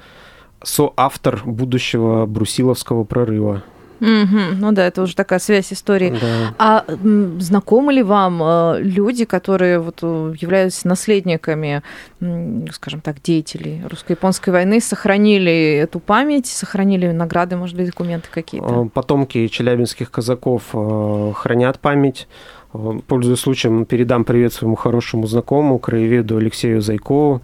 соавтор 0.64 1.42
будущего 1.46 2.26
Брусиловского 2.26 3.04
прорыва. 3.04 3.64
Мгм. 4.02 4.60
Ну 4.60 4.72
да, 4.72 4.88
это 4.88 5.04
уже 5.04 5.16
такая 5.16 5.38
связь 5.38 5.72
истории. 5.72 6.10
Да. 6.20 6.56
А 6.58 6.86
м, 6.88 7.40
знакомы 7.40 7.94
ли 7.94 8.02
вам 8.02 8.42
э, 8.42 8.80
люди, 8.82 9.26
которые 9.26 9.80
вот 9.80 10.00
э, 10.02 10.34
являются 10.40 10.88
наследниками, 10.88 11.84
м, 12.20 12.66
скажем 12.72 13.02
так, 13.02 13.22
деятелей 13.22 13.84
русско-японской 13.88 14.50
войны, 14.50 14.82
сохранили 14.82 15.76
эту 15.76 16.00
память, 16.00 16.48
сохранили 16.48 17.12
награды, 17.12 17.58
может 17.58 17.78
быть, 17.78 17.86
документы 17.86 18.28
какие-то? 18.32 18.82
А, 18.82 18.86
Потомки 18.86 19.48
челябинских 19.48 20.10
казаков 20.10 20.64
а, 20.74 21.32
хранят 21.34 21.80
память. 21.80 22.28
А, 22.74 23.00
Пользуясь 23.08 23.40
случаем, 23.40 23.86
передам 23.86 24.24
привет 24.24 24.54
своему 24.54 24.76
хорошему 24.76 25.28
знакомому, 25.28 25.80
краеведу 25.80 26.38
Алексею 26.38 26.82
Зайкову. 26.82 27.42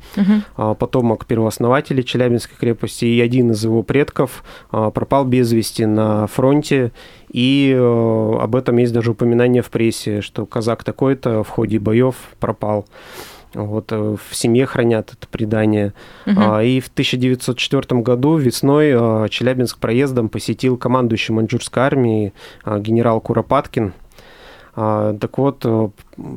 А, 0.56 0.74
потомок 0.74 1.26
первоооснователя 1.26 2.04
Челябинской 2.04 2.56
крепости, 2.58 3.06
и 3.06 3.22
один 3.22 3.52
из 3.52 3.64
его 3.64 3.84
предков 3.84 4.44
а, 4.72 4.92
пропал 4.92 5.26
без 5.26 5.52
вести 5.52 5.86
на 5.86 6.28
фронте, 6.28 6.92
и 7.32 7.74
э, 7.76 8.38
об 8.42 8.56
этом 8.56 8.78
есть 8.78 8.94
даже 8.94 9.12
упоминание 9.12 9.62
в 9.62 9.70
прессе, 9.70 10.22
что 10.22 10.46
казак 10.46 10.86
такой-то 10.86 11.44
в 11.44 11.50
ходе 11.50 11.78
боев 11.78 12.16
пропал. 12.40 12.86
Вот, 13.54 13.92
э, 13.92 14.16
в 14.30 14.36
семье 14.36 14.66
хранят 14.66 15.14
это 15.14 15.28
предание. 15.28 15.94
А, 16.26 16.62
И 16.62 16.80
в 16.80 16.88
1904 16.88 18.02
году 18.02 18.38
весной 18.38 19.30
Челябинск 19.30 19.78
проездом 19.78 20.30
посетил 20.30 20.78
командующий 20.78 21.34
маньчжурской 21.34 21.84
армией 21.84 22.34
а, 22.64 22.80
генерал 22.80 23.20
Куропаткин. 23.20 23.94
А, 24.80 25.18
Так 25.18 25.40
вот, 25.40 25.66
э, 25.66 25.90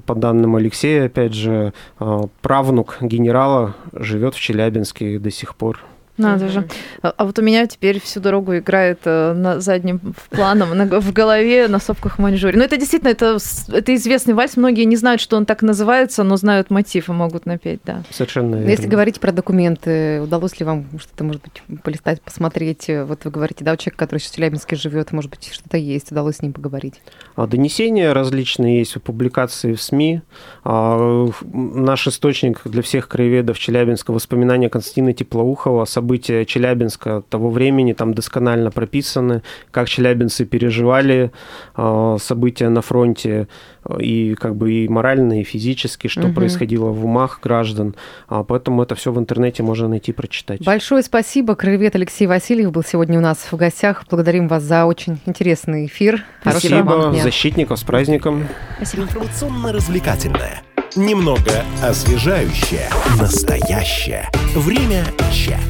по 0.06 0.14
данным 0.14 0.56
Алексея, 0.56 1.06
опять 1.06 1.34
же, 1.34 1.74
а, 1.98 2.26
правнук 2.40 2.96
генерала 3.02 3.74
живет 3.92 4.34
в 4.34 4.40
Челябинске 4.40 5.18
до 5.18 5.30
сих 5.30 5.54
пор. 5.54 5.78
Надо 6.16 6.48
же. 6.48 6.68
А 7.02 7.24
вот 7.24 7.38
у 7.38 7.42
меня 7.42 7.66
теперь 7.66 8.00
всю 8.00 8.20
дорогу 8.20 8.56
играет 8.56 9.00
э, 9.04 9.32
на 9.32 9.60
заднем 9.60 10.00
планом, 10.30 10.76
на 10.76 10.86
в 11.00 11.12
голове 11.12 11.68
на 11.68 11.78
сопках 11.78 12.18
Маньчжурии. 12.18 12.58
Но 12.58 12.64
это 12.64 12.76
действительно, 12.76 13.10
это, 13.10 13.38
это 13.72 13.94
известный 13.94 14.34
вальс. 14.34 14.56
Многие 14.56 14.84
не 14.84 14.96
знают, 14.96 15.20
что 15.20 15.36
он 15.36 15.46
так 15.46 15.62
называется, 15.62 16.22
но 16.24 16.36
знают 16.36 16.70
мотив 16.70 17.08
и 17.08 17.12
могут 17.12 17.46
напеть, 17.46 17.80
да. 17.84 18.02
Совершенно 18.10 18.50
Ну, 18.50 18.56
верно. 18.58 18.70
Если 18.70 18.86
говорить 18.86 19.20
про 19.20 19.32
документы, 19.32 20.20
удалось 20.20 20.58
ли 20.60 20.66
вам 20.66 20.86
что-то, 20.98 21.24
может 21.24 21.42
быть, 21.42 21.80
полистать, 21.82 22.20
посмотреть? 22.20 22.88
Вот 22.88 23.24
вы 23.24 23.30
говорите, 23.30 23.64
да, 23.64 23.76
человек, 23.76 23.98
который 23.98 24.18
сейчас 24.18 24.32
в 24.32 24.36
Челябинске 24.36 24.76
живет, 24.76 25.12
может 25.12 25.30
быть, 25.30 25.50
что-то 25.52 25.76
есть, 25.76 26.12
удалось 26.12 26.36
с 26.36 26.42
ним 26.42 26.52
поговорить. 26.52 27.00
А 27.36 27.46
Донесения 27.46 28.12
различные 28.12 28.78
есть, 28.80 29.00
публикации 29.00 29.74
в 29.74 29.82
СМИ. 29.82 30.22
А, 30.64 31.28
Наш 31.52 32.06
источник 32.06 32.60
для 32.64 32.82
всех 32.82 33.08
краеведов 33.08 33.58
Челябинска 33.58 34.12
воспоминания 34.12 34.68
Константина 34.68 35.12
Теплоухова, 35.12 35.84
события 36.00 36.46
Челябинска 36.46 37.22
того 37.28 37.50
времени, 37.50 37.92
там 37.92 38.14
досконально 38.14 38.70
прописаны, 38.70 39.42
как 39.70 39.86
челябинцы 39.86 40.46
переживали 40.46 41.30
а, 41.76 42.16
события 42.18 42.70
на 42.70 42.80
фронте, 42.80 43.48
а, 43.84 43.98
и 44.00 44.34
как 44.34 44.56
бы 44.56 44.72
и 44.72 44.88
морально, 44.88 45.40
и 45.40 45.44
физически, 45.44 46.06
что 46.08 46.22
Мгм. 46.22 46.34
происходило 46.34 46.86
в 46.86 47.04
умах 47.04 47.40
граждан. 47.42 47.94
А, 48.28 48.44
Поэтому 48.44 48.82
это 48.82 48.94
все 48.94 49.12
в 49.12 49.18
интернете 49.18 49.62
можно 49.62 49.88
найти, 49.88 50.12
прочитать. 50.12 50.64
Большое 50.64 51.02
спасибо. 51.02 51.54
Краевед 51.54 51.94
Алексей 51.94 52.26
Васильев 52.26 52.72
был 52.72 52.82
сегодня 52.82 53.18
у 53.18 53.22
нас 53.22 53.38
в 53.52 53.56
гостях. 53.56 54.04
Благодарим 54.10 54.48
вас 54.48 54.62
за 54.62 54.86
очень 54.86 55.18
интересный 55.26 55.84
эфир. 55.86 56.24
Вам 56.44 56.52
Спасибо, 56.54 57.10
дня. 57.12 57.22
защитников, 57.22 57.78
с 57.78 57.82
праздником. 57.82 58.46
Информационно-развлекательное. 58.80 60.62
Немного 60.96 61.62
освежающее. 61.84 62.88
Настоящее. 63.20 64.28
Время 64.56 65.04
чат. 65.32 65.69